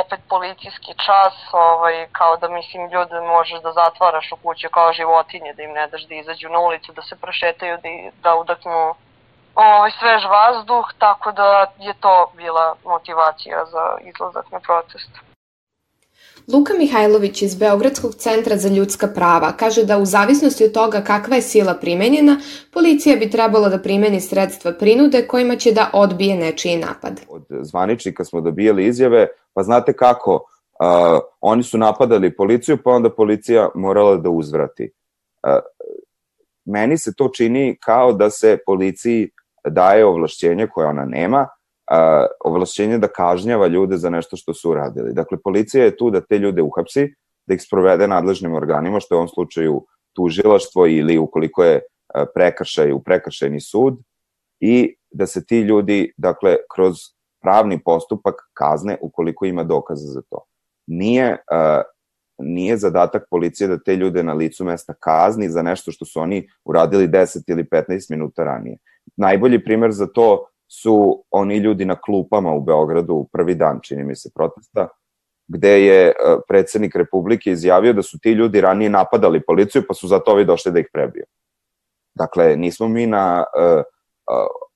opet 0.00 0.20
policijski 0.28 0.92
čas, 1.06 1.34
ovaj, 1.52 2.06
kao 2.12 2.36
da 2.36 2.48
mislim 2.48 2.90
ljude 2.90 3.20
možeš 3.20 3.60
da 3.62 3.72
zatvaraš 3.72 4.32
u 4.32 4.36
kući 4.36 4.68
kao 4.68 4.92
životinje, 4.92 5.52
da 5.52 5.62
im 5.62 5.72
ne 5.72 5.86
daš 5.86 6.06
da 6.06 6.14
izađu 6.14 6.48
na 6.48 6.58
ulicu, 6.58 6.92
da 6.92 7.02
se 7.02 7.16
prošetaju, 7.16 7.78
da, 7.82 7.90
da 8.22 8.34
udaknu 8.34 8.94
ovaj, 9.54 9.90
svež 9.90 10.24
vazduh, 10.24 10.86
tako 10.98 11.32
da 11.32 11.66
je 11.78 11.94
to 12.00 12.30
bila 12.34 12.74
motivacija 12.84 13.64
za 13.64 13.98
izlazak 14.00 14.50
na 14.50 14.60
protest. 14.60 15.33
Luka 16.52 16.74
Mihajlović 16.78 17.42
iz 17.42 17.54
Beogradskog 17.54 18.14
centra 18.14 18.56
za 18.56 18.68
ljudska 18.68 19.06
prava 19.06 19.52
kaže 19.52 19.84
da 19.84 19.98
u 19.98 20.04
zavisnosti 20.04 20.64
od 20.64 20.72
toga 20.72 21.00
kakva 21.00 21.36
je 21.36 21.42
sila 21.42 21.74
primenjena, 21.74 22.40
policija 22.72 23.16
bi 23.16 23.30
trebalo 23.30 23.68
da 23.68 23.78
primeni 23.78 24.20
sredstva 24.20 24.72
prinude 24.72 25.26
kojima 25.26 25.56
će 25.56 25.72
da 25.72 25.90
odbije 25.92 26.36
nečiji 26.36 26.76
napad. 26.76 27.20
Od 27.28 27.44
zvaničnika 27.60 28.24
smo 28.24 28.40
dobijali 28.40 28.86
izjave, 28.86 29.26
pa 29.54 29.62
znate 29.62 29.92
kako, 29.92 30.34
uh, 30.34 31.20
oni 31.40 31.62
su 31.62 31.78
napadali 31.78 32.36
policiju, 32.36 32.78
pa 32.84 32.90
onda 32.90 33.10
policija 33.10 33.68
morala 33.74 34.16
da 34.16 34.30
uzvrati. 34.30 34.90
Uh, 35.42 35.58
meni 36.64 36.98
se 36.98 37.12
to 37.16 37.28
čini 37.28 37.76
kao 37.80 38.12
da 38.12 38.30
se 38.30 38.58
policiji 38.66 39.30
daje 39.68 40.04
ovlašćenje 40.04 40.66
koje 40.66 40.86
ona 40.86 41.04
nema, 41.04 41.48
a, 41.90 42.26
ovlašćenje 42.44 42.98
da 42.98 43.08
kažnjava 43.08 43.66
ljude 43.66 43.96
za 43.96 44.10
nešto 44.10 44.36
što 44.36 44.54
su 44.54 44.70
uradili. 44.70 45.14
Dakle, 45.14 45.38
policija 45.44 45.84
je 45.84 45.96
tu 45.96 46.10
da 46.10 46.20
te 46.20 46.38
ljude 46.38 46.62
uhapsi, 46.62 47.14
da 47.46 47.54
ih 47.54 47.62
sprovede 47.62 48.08
nadležnim 48.08 48.54
organima, 48.54 49.00
što 49.00 49.14
je 49.14 49.16
u 49.16 49.20
ovom 49.20 49.28
slučaju 49.28 49.84
tužilaštvo 50.12 50.86
ili 50.86 51.18
ukoliko 51.18 51.64
je 51.64 51.80
prekršaj 52.34 52.92
u 52.92 53.02
prekršajni 53.02 53.60
sud 53.60 53.98
i 54.60 54.96
da 55.10 55.26
se 55.26 55.46
ti 55.46 55.60
ljudi, 55.60 56.12
dakle, 56.16 56.56
kroz 56.74 56.94
pravni 57.42 57.78
postupak 57.84 58.34
kazne 58.52 58.96
ukoliko 59.00 59.46
ima 59.46 59.64
dokaza 59.64 60.06
za 60.06 60.22
to. 60.30 60.44
Nije, 60.86 61.30
uh, 61.30 61.82
nije 62.38 62.76
zadatak 62.76 63.26
policije 63.30 63.68
da 63.68 63.78
te 63.78 63.96
ljude 63.96 64.22
na 64.22 64.32
licu 64.32 64.64
mesta 64.64 64.94
kazni 65.00 65.48
za 65.48 65.62
nešto 65.62 65.92
što 65.92 66.04
su 66.04 66.20
oni 66.20 66.48
uradili 66.64 67.08
10 67.08 67.42
ili 67.46 67.64
15 67.64 68.10
minuta 68.10 68.44
ranije. 68.44 68.76
Najbolji 69.16 69.64
primer 69.64 69.92
za 69.92 70.06
to 70.06 70.46
su 70.82 71.24
oni 71.30 71.56
ljudi 71.56 71.84
na 71.84 71.96
klupama 72.00 72.54
u 72.54 72.60
Beogradu 72.60 73.14
u 73.14 73.28
prvi 73.32 73.54
dan, 73.54 73.80
čini 73.82 74.04
mi 74.04 74.16
se, 74.16 74.30
protesta, 74.34 74.88
gde 75.48 75.84
je 75.84 76.08
e, 76.08 76.14
predsednik 76.48 76.96
Republike 76.96 77.50
izjavio 77.50 77.92
da 77.92 78.02
su 78.02 78.18
ti 78.18 78.30
ljudi 78.30 78.60
ranije 78.60 78.90
napadali 78.90 79.42
policiju, 79.46 79.82
pa 79.88 79.94
su 79.94 80.08
zato 80.08 80.30
ovi 80.30 80.44
došli 80.44 80.72
da 80.72 80.80
ih 80.80 80.86
prebiju. 80.92 81.24
Dakle, 82.14 82.56
nismo 82.56 82.88
mi 82.88 83.06
na 83.06 83.44
uh, 83.58 83.82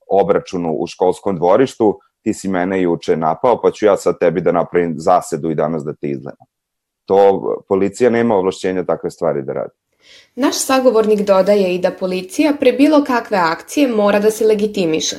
obračunu 0.09 0.73
u 0.73 0.87
školskom 0.87 1.37
dvorištu, 1.37 1.99
ti 2.23 2.35
si 2.35 2.49
mene 2.49 2.83
juče 2.83 3.17
napao, 3.17 3.61
pa 3.63 3.71
ću 3.71 3.87
ja 3.87 3.97
sad 3.97 4.19
tebi 4.19 4.41
da 4.41 4.53
napravim 4.53 4.95
zasedu 4.97 5.51
i 5.51 5.55
danas 5.55 5.85
da 5.85 5.93
te 5.93 6.09
izgledam. 6.09 6.47
To 7.05 7.43
policija 7.69 8.11
nema 8.11 8.35
ovlašćenja 8.35 8.85
takve 8.85 9.11
stvari 9.11 9.43
da 9.43 9.53
radi. 9.53 9.75
Naš 10.35 10.59
sagovornik 10.59 11.21
dodaje 11.21 11.75
i 11.75 11.79
da 11.79 11.91
policija 11.91 12.53
pre 12.61 12.73
bilo 12.73 13.05
kakve 13.05 13.39
akcije 13.39 13.89
mora 13.89 14.19
da 14.21 14.31
se 14.31 14.47
legitimiše. 14.47 15.17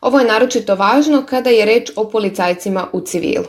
Ovo 0.00 0.18
je 0.18 0.26
naročito 0.26 0.74
važno 0.74 1.22
kada 1.28 1.50
je 1.50 1.64
reč 1.64 1.90
o 1.96 2.08
policajcima 2.08 2.86
u 2.92 3.00
civilu. 3.00 3.44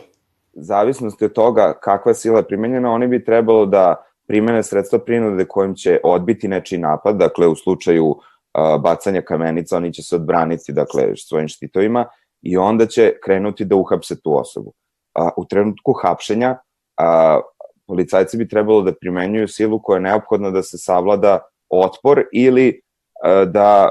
Zavisnosti 0.54 1.26
od 1.26 1.34
toga 1.34 1.74
kakva 1.82 2.13
sila 2.13 2.39
je 2.39 2.48
primenjena, 2.48 2.91
oni 2.91 3.08
bi 3.08 3.26
trebalo 3.26 3.65
da 3.65 3.96
primene 4.28 4.63
sredstva 4.63 5.00
prinude 5.00 5.46
kojim 5.46 5.76
će 5.76 6.00
odbiti 6.04 6.48
nečiji 6.48 6.80
napad, 6.80 7.17
dakle 7.17 7.48
u 7.48 7.56
slučaju 7.56 8.15
bacanja 8.80 9.22
kamenica 9.22 9.78
oni 9.78 9.93
će 9.93 10.04
se 10.04 10.15
odbraniti 10.15 10.74
dakle 10.74 11.15
svojim 11.15 11.48
štitovima 11.48 12.06
i 12.41 12.58
onda 12.58 12.86
će 12.86 13.13
krenuti 13.24 13.65
da 13.65 13.76
uhapse 13.76 14.22
tu 14.22 14.39
osobu. 14.39 14.74
Uh, 15.19 15.30
u 15.38 15.46
trenutku 15.46 15.93
hapšenja 15.93 16.58
policajci 17.88 18.38
bi 18.38 18.48
trebalo 18.48 18.82
da 18.82 18.93
primenjuju 19.02 19.48
silu 19.48 19.80
koja 19.84 19.98
je 19.98 20.02
neophodna 20.02 20.50
da 20.50 20.63
se 20.63 20.78
savlada 20.78 21.39
otpor 21.69 22.24
ili 22.34 22.82
da 23.48 23.89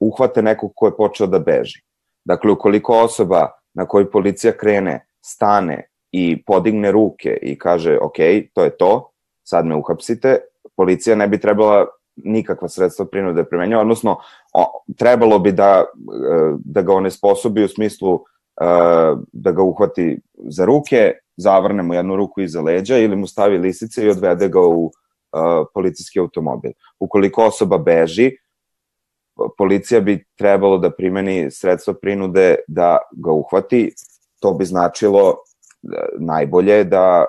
uhvate 0.00 0.42
nekog 0.42 0.72
ko 0.74 0.86
je 0.86 0.96
počeo 0.96 1.26
da 1.26 1.38
beži. 1.38 1.82
Dakle, 2.24 2.52
ukoliko 2.52 2.98
osoba 3.02 3.50
na 3.74 3.86
kojoj 3.86 4.10
policija 4.10 4.52
krene, 4.52 5.06
stane 5.24 5.88
i 6.12 6.44
podigne 6.44 6.90
ruke 6.92 7.38
i 7.42 7.58
kaže, 7.58 7.98
ok, 7.98 8.16
to 8.54 8.64
je 8.64 8.76
to, 8.76 9.10
sad 9.42 9.66
me 9.66 9.76
uhapsite, 9.76 10.38
policija 10.76 11.16
ne 11.16 11.28
bi 11.28 11.40
trebala 11.40 11.86
nikakva 12.16 12.68
sredstva 12.68 13.06
prinude 13.06 13.44
primenjava, 13.44 13.82
odnosno 13.82 14.18
o, 14.52 14.82
trebalo 14.98 15.38
bi 15.38 15.52
da, 15.52 15.84
da 16.58 16.82
ga 16.82 16.94
one 16.94 17.10
sposobi 17.10 17.64
u 17.64 17.68
smislu 17.68 18.20
da 19.32 19.52
ga 19.52 19.62
uhvati 19.62 20.18
za 20.48 20.64
ruke, 20.64 21.12
zavrne 21.36 21.82
mu 21.82 21.94
jednu 21.94 22.16
ruku 22.16 22.40
iza 22.40 22.60
leđa 22.60 22.98
ili 22.98 23.16
mu 23.16 23.26
stavi 23.26 23.58
lisice 23.58 24.04
i 24.04 24.10
odvede 24.10 24.48
ga 24.48 24.60
u 24.60 24.90
policijski 25.74 26.20
automobil. 26.20 26.72
Ukoliko 27.00 27.44
osoba 27.44 27.78
beži, 27.78 28.30
policija 29.58 30.00
bi 30.00 30.24
trebalo 30.38 30.78
da 30.78 30.90
primeni 30.90 31.50
sredstva 31.50 31.94
prinude 31.94 32.54
da 32.68 32.98
ga 33.24 33.32
uhvati, 33.32 33.92
to 34.40 34.52
bi 34.54 34.64
značilo 34.64 35.34
najbolje 36.18 36.84
da 36.84 37.24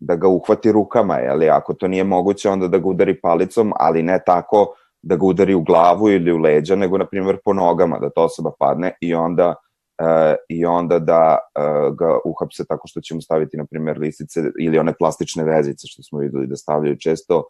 da 0.00 0.16
ga 0.16 0.28
uhvati 0.28 0.72
rukama, 0.72 1.18
ali 1.28 1.48
ako 1.48 1.74
to 1.74 1.88
nije 1.88 2.04
moguće, 2.04 2.48
onda 2.48 2.68
da 2.68 2.78
ga 2.78 2.88
udari 2.88 3.20
palicom, 3.20 3.72
ali 3.76 4.02
ne 4.02 4.18
tako 4.26 4.74
da 5.02 5.16
ga 5.16 5.26
udari 5.26 5.54
u 5.54 5.62
glavu 5.62 6.10
ili 6.10 6.32
u 6.32 6.38
leđa, 6.38 6.76
nego, 6.76 6.98
na 6.98 7.06
primjer, 7.06 7.38
po 7.44 7.52
nogama, 7.52 7.98
da 7.98 8.10
ta 8.10 8.22
osoba 8.22 8.50
padne 8.58 8.92
i 9.00 9.14
onda 9.14 9.54
e, 9.98 10.36
i 10.48 10.64
onda 10.64 10.98
da 10.98 11.38
e, 11.38 11.60
ga 11.98 12.18
uhapse 12.24 12.64
tako 12.68 12.88
što 12.88 13.00
ćemo 13.00 13.20
staviti, 13.20 13.56
na 13.56 13.64
primjer, 13.70 13.98
lisice 13.98 14.40
ili 14.60 14.78
one 14.78 14.94
plastične 14.98 15.44
vezice 15.44 15.86
što 15.86 16.02
smo 16.02 16.18
videli 16.18 16.46
da 16.46 16.56
stavljaju 16.56 16.96
često 16.96 17.44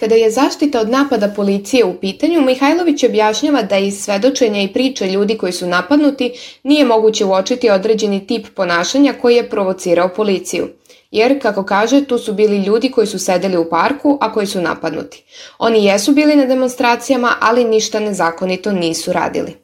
Kada 0.00 0.14
je 0.14 0.30
zaštita 0.30 0.80
od 0.80 0.88
napada 0.90 1.28
policije 1.36 1.84
u 1.84 1.94
pitanju, 2.00 2.40
Mihajlović 2.40 3.04
objašnjava 3.04 3.62
da 3.62 3.76
iz 3.76 4.04
svedočenja 4.04 4.62
i 4.62 4.72
priče 4.72 5.06
ljudi 5.06 5.38
koji 5.38 5.52
su 5.52 5.66
napadnuti 5.66 6.32
nije 6.62 6.84
moguće 6.84 7.24
uočiti 7.24 7.70
određeni 7.70 8.26
tip 8.26 8.46
ponašanja 8.56 9.14
koji 9.22 9.36
je 9.36 9.50
provocirao 9.50 10.08
policiju. 10.08 10.68
Jer, 11.10 11.42
kako 11.42 11.62
kaže, 11.64 12.04
tu 12.04 12.18
su 12.18 12.32
bili 12.32 12.64
ljudi 12.64 12.90
koji 12.90 13.06
su 13.06 13.18
sedeli 13.18 13.56
u 13.56 13.68
parku, 13.70 14.18
a 14.20 14.32
koji 14.32 14.46
su 14.46 14.60
napadnuti. 14.60 15.24
Oni 15.58 15.84
jesu 15.84 16.12
bili 16.12 16.36
na 16.36 16.46
demonstracijama, 16.46 17.32
ali 17.40 17.64
ništa 17.64 18.00
nezakonito 18.00 18.72
nisu 18.72 19.12
radili. 19.12 19.56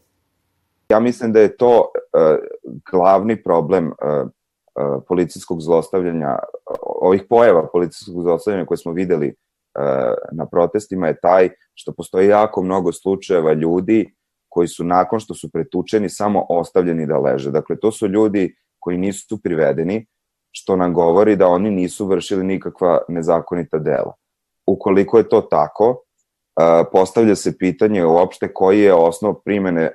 Ja 0.89 1.01
mislim 1.01 1.33
da 1.33 1.41
je 1.41 1.57
to 1.57 1.79
uh, 1.79 2.39
glavni 2.91 3.43
problem 3.43 3.87
uh, 3.87 4.31
policijskog 5.09 5.61
zlostavljanja, 5.61 6.39
ovih 6.81 7.23
pojava 7.29 7.69
policijskog 7.73 8.23
zlostavljanja 8.23 8.67
koje 8.67 8.79
smo 8.79 8.93
videli 8.93 9.35
na 10.33 10.47
protestima 10.47 11.07
je 11.07 11.21
taj 11.21 11.49
što 11.75 11.93
postoji 11.93 12.29
jako 12.29 12.63
mnogo 12.63 12.93
slučajeva 12.93 13.53
ljudi 13.53 14.15
koji 14.49 14.69
su 14.69 14.85
nakon 14.85 15.21
što 15.21 15.35
su 15.35 15.51
pretučeni 15.53 16.09
samo 16.09 16.47
ostavljeni 16.49 17.07
da 17.07 17.19
leže. 17.19 17.51
Dakle, 17.51 17.77
to 17.81 17.93
su 17.93 18.09
ljudi 18.09 18.57
koji 18.79 18.99
nisu 18.99 19.43
privedeni, 19.43 20.07
što 20.53 20.77
nam 20.77 20.95
govori 20.95 21.37
da 21.37 21.47
oni 21.47 21.71
nisu 21.71 22.07
vršili 22.07 22.45
nikakva 22.45 22.99
nezakonita 23.09 23.79
dela. 23.79 24.15
Ukoliko 24.67 25.19
je 25.19 25.29
to 25.29 25.41
tako, 25.41 26.03
e, 26.61 26.85
postavlja 26.93 27.35
se 27.35 27.59
pitanje 27.59 28.05
uopšte 28.05 28.53
koji 28.55 28.81
je 28.81 28.95
osnov 28.95 29.35
primene 29.45 29.83
e, 29.83 29.93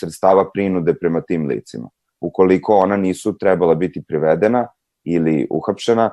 sredstava 0.00 0.50
prinude 0.54 0.94
prema 0.94 1.20
tim 1.20 1.46
licima. 1.46 1.88
Ukoliko 2.20 2.76
ona 2.76 2.96
nisu 2.96 3.38
trebala 3.38 3.74
biti 3.74 4.04
privedena 4.08 4.66
ili 5.04 5.46
uhapšena, 5.50 6.10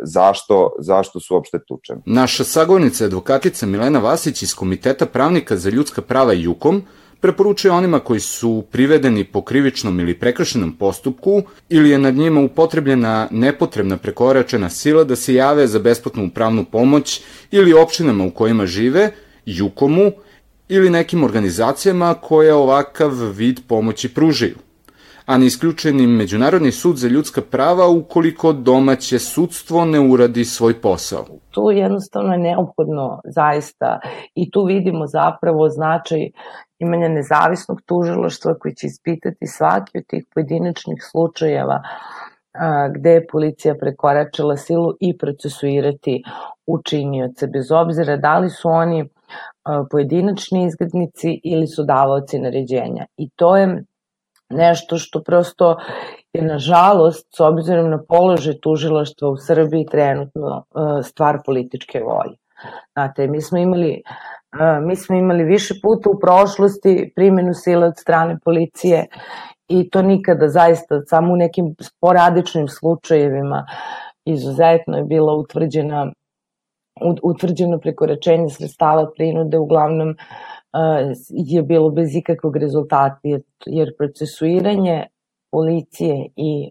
zašto, 0.00 0.70
zašto 0.78 1.20
su 1.20 1.34
uopšte 1.34 1.58
tučeni. 1.68 2.00
Naša 2.06 2.44
sagovornica 2.44 3.04
advokatica 3.04 3.66
Milena 3.66 3.98
Vasić 3.98 4.42
iz 4.42 4.54
Komiteta 4.54 5.06
pravnika 5.06 5.56
za 5.56 5.70
ljudska 5.70 6.02
prava 6.02 6.32
Jukom 6.32 6.82
preporučuje 7.20 7.72
onima 7.72 7.98
koji 7.98 8.20
su 8.20 8.64
privedeni 8.70 9.24
po 9.24 9.42
krivičnom 9.42 10.00
ili 10.00 10.18
prekršenom 10.18 10.76
postupku 10.76 11.42
ili 11.68 11.90
je 11.90 11.98
nad 11.98 12.14
njima 12.14 12.40
upotrebljena 12.40 13.28
nepotrebna 13.30 13.96
prekoračena 13.96 14.70
sila 14.70 15.04
da 15.04 15.16
se 15.16 15.34
jave 15.34 15.66
za 15.66 15.78
besplatnu 15.78 16.30
pravnu 16.34 16.64
pomoć 16.64 17.22
ili 17.50 17.72
opštinama 17.72 18.24
u 18.24 18.30
kojima 18.30 18.66
žive, 18.66 19.10
Jukomu 19.46 20.12
ili 20.68 20.90
nekim 20.90 21.24
organizacijama 21.24 22.14
koje 22.14 22.54
ovakav 22.54 23.10
vid 23.10 23.60
pomoći 23.68 24.14
pružaju 24.14 24.56
a 25.32 25.38
ne 25.38 25.46
isključeni 25.46 26.06
Međunarodni 26.06 26.72
sud 26.72 26.96
za 26.96 27.08
ljudska 27.08 27.40
prava 27.50 27.88
ukoliko 27.88 28.52
domaće 28.52 29.18
sudstvo 29.18 29.84
ne 29.84 30.00
uradi 30.00 30.44
svoj 30.44 30.80
posao. 30.80 31.24
Tu 31.50 31.70
jednostavno 31.70 32.32
je 32.32 32.38
neophodno 32.38 33.20
zaista 33.24 34.00
i 34.34 34.50
tu 34.50 34.64
vidimo 34.64 35.06
zapravo 35.06 35.68
značaj 35.68 36.30
imanja 36.78 37.08
nezavisnog 37.08 37.80
tužilaštva 37.86 38.54
koji 38.58 38.74
će 38.74 38.86
ispitati 38.86 39.46
svaki 39.46 39.98
od 39.98 40.04
tih 40.06 40.24
pojedinačnih 40.34 40.98
slučajeva 41.10 41.82
a, 42.52 42.88
gde 42.88 43.10
je 43.10 43.26
policija 43.26 43.74
prekoračila 43.80 44.56
silu 44.56 44.92
i 45.00 45.18
procesuirati 45.18 46.22
učinioce, 46.66 47.46
bez 47.46 47.70
obzira 47.70 48.16
da 48.16 48.38
li 48.38 48.50
su 48.50 48.68
oni 48.68 49.08
pojedinačni 49.90 50.66
izglednici 50.66 51.40
ili 51.44 51.66
su 51.66 51.84
davaoci 51.84 52.38
naređenja. 52.38 53.06
I 53.16 53.30
to 53.36 53.56
je 53.56 53.84
nešto 54.52 54.98
što 54.98 55.22
prosto 55.22 55.76
je 56.32 56.42
nažalost 56.42 57.26
s 57.36 57.40
obzirom 57.40 57.90
na 57.90 57.98
položaj 58.08 58.54
tužilaštva 58.62 59.28
u 59.28 59.36
Srbiji 59.36 59.86
trenutno 59.90 60.64
e, 60.64 61.02
stvar 61.02 61.38
političke 61.46 62.00
volje. 62.00 62.36
Znate, 62.92 63.26
mi 63.26 63.40
smo 63.40 63.58
imali 63.58 64.02
e, 64.60 64.80
mi 64.80 64.96
smo 64.96 65.16
imali 65.16 65.44
više 65.44 65.74
puta 65.82 66.10
u 66.10 66.18
prošlosti 66.20 67.12
primjenu 67.16 67.54
sile 67.54 67.86
od 67.86 67.96
strane 67.96 68.38
policije 68.44 69.06
i 69.68 69.90
to 69.90 70.02
nikada 70.02 70.48
zaista 70.48 71.00
samo 71.06 71.32
u 71.32 71.36
nekim 71.36 71.74
sporadičnim 71.80 72.68
slučajevima 72.68 73.66
izuzetno 74.24 74.96
je 74.96 75.04
bila 75.04 75.34
utvrđena 75.34 76.12
utvrđeno 77.22 77.78
prekoračenje 77.78 78.48
sredstava 78.48 79.10
prinude 79.16 79.58
uglavnom 79.58 80.16
je 81.28 81.62
bilo 81.62 81.90
bez 81.90 82.16
ikakvog 82.16 82.56
rezultata, 82.56 83.20
jer 83.66 83.96
procesuiranje 83.98 85.06
policije 85.50 86.28
i 86.36 86.70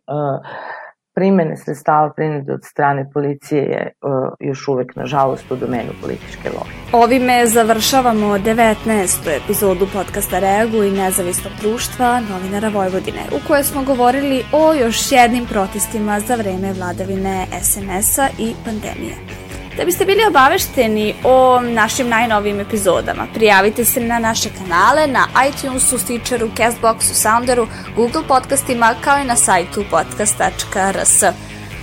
primene 1.16 1.58
sredstava 1.58 2.14
prinude 2.16 2.54
od 2.54 2.60
strane 2.64 3.10
policije 3.14 3.64
je 3.64 3.92
uh, 4.02 4.12
još 4.40 4.68
uvek, 4.68 4.96
nažalost, 4.96 5.52
u 5.52 5.56
domenu 5.56 5.92
političke 6.02 6.50
loge. 6.50 6.72
Ovime 6.94 7.48
završavamo 7.48 8.26
19. 8.26 9.44
epizodu 9.44 9.88
podcasta 9.94 10.40
Reagu 10.40 10.84
i 10.84 10.92
nezavisnog 10.92 11.54
društva 11.62 12.20
novinara 12.20 12.70
Vojvodine, 12.70 13.24
u 13.36 13.48
kojoj 13.48 13.64
smo 13.64 13.84
govorili 13.84 14.44
o 14.54 14.74
još 14.74 15.12
jednim 15.12 15.46
protestima 15.46 16.20
za 16.20 16.36
vreme 16.36 16.74
vladavine 16.74 17.46
SNS-a 17.62 18.28
i 18.40 18.54
pandemije. 18.66 19.41
Da 19.78 19.86
biste 19.86 20.06
bili 20.06 20.26
obavešteni 20.26 21.16
o 21.24 21.62
našim 21.62 22.10
najnovijim 22.10 22.60
epizodama, 22.60 23.28
prijavite 23.34 23.86
se 23.86 24.00
na 24.00 24.20
naše 24.20 24.50
kanale 24.50 25.08
na 25.08 25.28
iTunesu, 25.50 25.98
Stitcheru, 25.98 26.50
Castboxu, 26.58 27.14
Sounderu, 27.14 27.68
Google 27.96 28.22
podcastima 28.28 28.96
kao 29.02 29.18
i 29.18 29.24
na 29.24 29.36
sajtu 29.36 29.84
podcast.rs. 29.90 31.24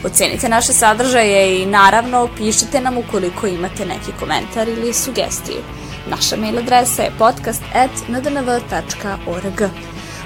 Ocenite 0.05 0.49
naše 0.49 0.73
sadržaje 0.73 1.63
i 1.63 1.67
naravno 1.67 2.29
pišite 2.37 2.81
nam 2.81 2.99
ukoliko 2.99 3.47
imate 3.47 3.87
neki 3.87 4.13
komentar 4.21 4.69
ili 4.69 4.95
sugestiju. 4.95 5.63
Naša 6.11 6.37
mail 6.37 6.59
adresa 6.59 7.03
je 7.03 7.13
podcast.ndnv.org. 7.19 9.63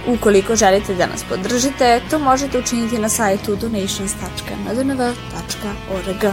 Ukoliko 0.06 0.56
želite 0.56 0.94
da 0.94 1.06
nas 1.06 1.24
podržite, 1.28 2.00
to 2.10 2.18
možete 2.18 2.58
učiniti 2.58 2.98
na 2.98 3.08
sajtu 3.08 3.56
donations.ndnv.org. 3.56 6.24